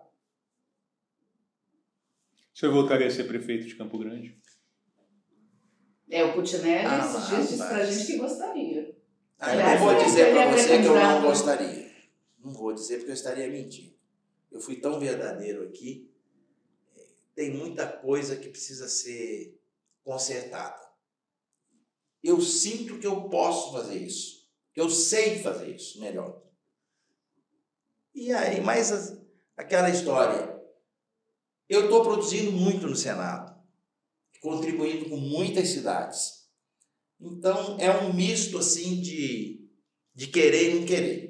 [2.53, 4.37] O senhor voltaria a ser prefeito de Campo Grande?
[6.09, 7.89] É, o Putinelli Ah, esses dias disse pra rapaz.
[7.93, 8.97] gente que gostaria.
[9.39, 11.91] Ah, eu não vou dizer para é você que eu não gostaria.
[12.39, 13.96] Não vou dizer porque eu estaria mentindo.
[14.51, 16.11] Eu fui tão verdadeiro aqui.
[17.35, 19.59] Tem muita coisa que precisa ser
[20.03, 20.87] consertada.
[22.23, 24.49] Eu sinto que eu posso fazer isso.
[24.73, 26.41] Que eu sei fazer isso melhor.
[28.13, 29.17] E aí, mais
[29.55, 30.57] aquela história.
[31.69, 33.61] Eu estou produzindo muito no Senado,
[34.41, 36.47] contribuindo com muitas cidades.
[37.19, 39.67] Então, é um misto assim de,
[40.13, 41.26] de querer e não querer.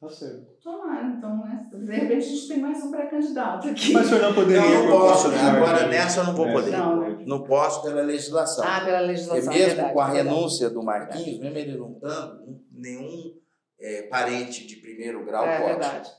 [0.00, 0.46] Tá certo.
[0.62, 1.68] Tomara, então, né?
[1.72, 3.92] De repente a gente tem mais um pré-candidato aqui.
[3.92, 4.60] Mas o senhor não poderia.
[4.62, 5.38] Não, não posso, né?
[5.40, 6.70] Agora nessa eu não vou É, poder.
[6.70, 7.24] Não, né?
[7.26, 8.64] Não posso pela legislação.
[8.64, 9.52] Ah, pela Porque legislação.
[9.52, 10.28] mesmo verdade, com a verdade.
[10.28, 13.34] renúncia do Marquinhos, mesmo ele não estando, nenhum
[13.80, 15.70] é, parente de primeiro grau É pode.
[15.72, 16.10] verdade.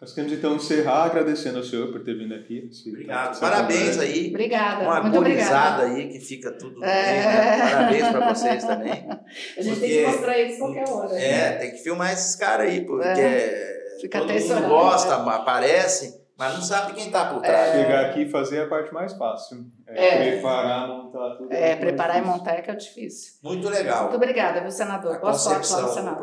[0.00, 2.70] Nós queremos então encerrar agradecendo ao senhor por ter vindo aqui.
[2.88, 3.40] Obrigado.
[3.40, 4.02] Parabéns conversa.
[4.02, 4.28] aí.
[4.28, 4.84] Obrigada.
[4.84, 6.02] Uma muito gurizada obrigada.
[6.06, 7.02] aí que fica tudo É.
[7.04, 7.70] bem, né?
[7.72, 9.08] Parabéns pra vocês também.
[9.58, 11.08] A gente tem Porque- que mostrar eles qualquer hora.
[11.08, 11.24] né?
[11.30, 15.32] É, tem que filmar esses caras aí, porque Fica todo mundo gosta, né?
[15.34, 17.72] aparece, mas não sabe quem tá por trás.
[17.72, 19.66] Chegar aqui e fazer a parte mais fácil.
[19.88, 20.30] É, É.
[20.34, 21.52] Preparar, montar tudo.
[21.52, 23.32] É, preparar e montar é que é difícil.
[23.42, 24.02] Muito legal.
[24.04, 25.16] Muito obrigada, viu, senador?
[25.16, 26.22] a Boa sorte lá no Senado.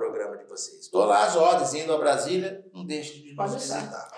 [0.58, 0.82] Vocês.
[0.82, 4.12] Estou lá às ordens, indo a Brasília, não deixe de nos visitar.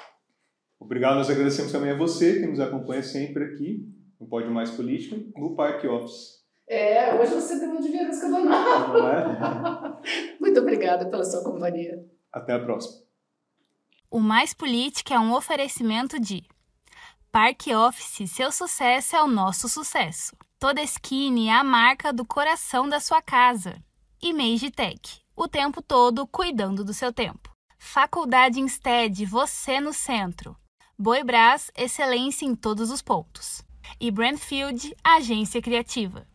[0.79, 5.15] Obrigado, nós agradecemos também a você que nos acompanha sempre aqui no Pode Mais Política,
[5.35, 6.37] no Parque Office.
[6.67, 8.89] É, hoje você deu uma de Verusca Donal.
[8.89, 9.97] Não é?
[10.39, 12.05] Muito obrigada pela sua companhia.
[12.31, 13.05] Até a próxima.
[14.11, 16.43] O Mais Política é um oferecimento de
[17.31, 20.35] Parque Office, seu sucesso é o nosso sucesso.
[20.59, 23.75] Toda Skin é a marca do coração da sua casa.
[24.21, 27.51] E Magitech, o tempo todo cuidando do seu tempo.
[27.77, 30.57] Faculdade Instead, você no centro.
[30.97, 33.63] Boi Brás, excelência em todos os pontos.
[33.99, 36.27] E Brandfield, agência criativa.